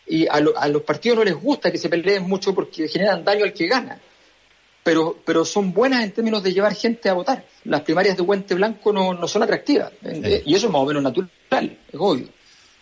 Y 0.07 0.25
a, 0.27 0.39
los 0.39 0.81
partidos 0.81 1.19
no 1.19 1.23
les 1.23 1.35
gusta 1.35 1.71
que 1.71 1.77
se 1.77 1.89
peleen 1.89 2.27
mucho 2.27 2.55
porque 2.55 2.87
generan 2.87 3.23
daño 3.23 3.45
al 3.45 3.53
que 3.53 3.67
gana. 3.67 4.01
Pero, 4.83 5.19
pero 5.23 5.45
son 5.45 5.71
buenas 5.71 6.03
en 6.03 6.11
términos 6.11 6.41
de 6.41 6.51
llevar 6.51 6.73
gente 6.73 7.07
a 7.07 7.13
votar. 7.13 7.45
Las 7.65 7.81
primarias 7.81 8.17
de 8.17 8.23
Puente 8.23 8.55
Blanco 8.55 8.91
no, 8.91 9.13
no 9.13 9.27
son 9.27 9.43
atractivas. 9.43 9.91
Y 10.43 10.55
eso 10.55 10.65
es 10.65 10.71
más 10.71 10.81
o 10.81 10.85
menos 10.85 11.03
natural, 11.03 11.77
es 11.87 11.99
obvio. 11.99 12.27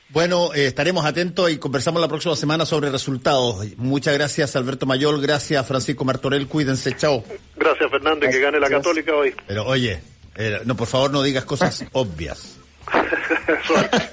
Bueno, 0.09 0.53
eh, 0.53 0.67
estaremos 0.67 1.05
atentos 1.05 1.51
y 1.51 1.57
conversamos 1.57 2.01
la 2.01 2.07
próxima 2.07 2.35
semana 2.35 2.65
sobre 2.65 2.89
resultados. 2.89 3.65
Muchas 3.77 4.13
gracias, 4.13 4.55
Alberto 4.55 4.85
Mayol. 4.85 5.21
Gracias, 5.21 5.65
Francisco 5.67 6.05
Martorell. 6.05 6.47
Cuídense. 6.47 6.95
Chao. 6.95 7.23
Gracias, 7.55 7.91
Fernández. 7.91 8.31
Que 8.31 8.39
gane 8.39 8.59
la 8.59 8.69
Católica 8.69 9.13
hoy. 9.13 9.35
Pero 9.45 9.65
oye, 9.65 10.01
eh, 10.35 10.61
no, 10.65 10.75
por 10.75 10.87
favor, 10.87 11.11
no 11.11 11.21
digas 11.23 11.43
cosas 11.43 11.83
obvias. 11.91 12.57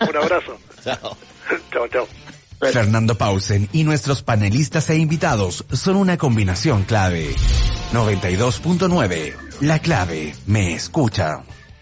Un 0.09 0.17
abrazo. 0.17 0.59
chao. 0.85 1.17
Chao, 1.73 1.89
chao. 1.89 2.09
Fernando 2.61 3.17
Pausen 3.17 3.69
y 3.73 3.85
nuestros 3.85 4.23
panelistas 4.23 4.89
e 4.91 4.97
invitados 4.97 5.65
son 5.73 5.97
una 5.97 6.17
combinación 6.17 6.85
clave. 6.85 7.35
92.9. 7.93 9.35
La 9.61 9.79
clave 9.79 10.35
me 10.47 10.75
escucha. 10.75 11.43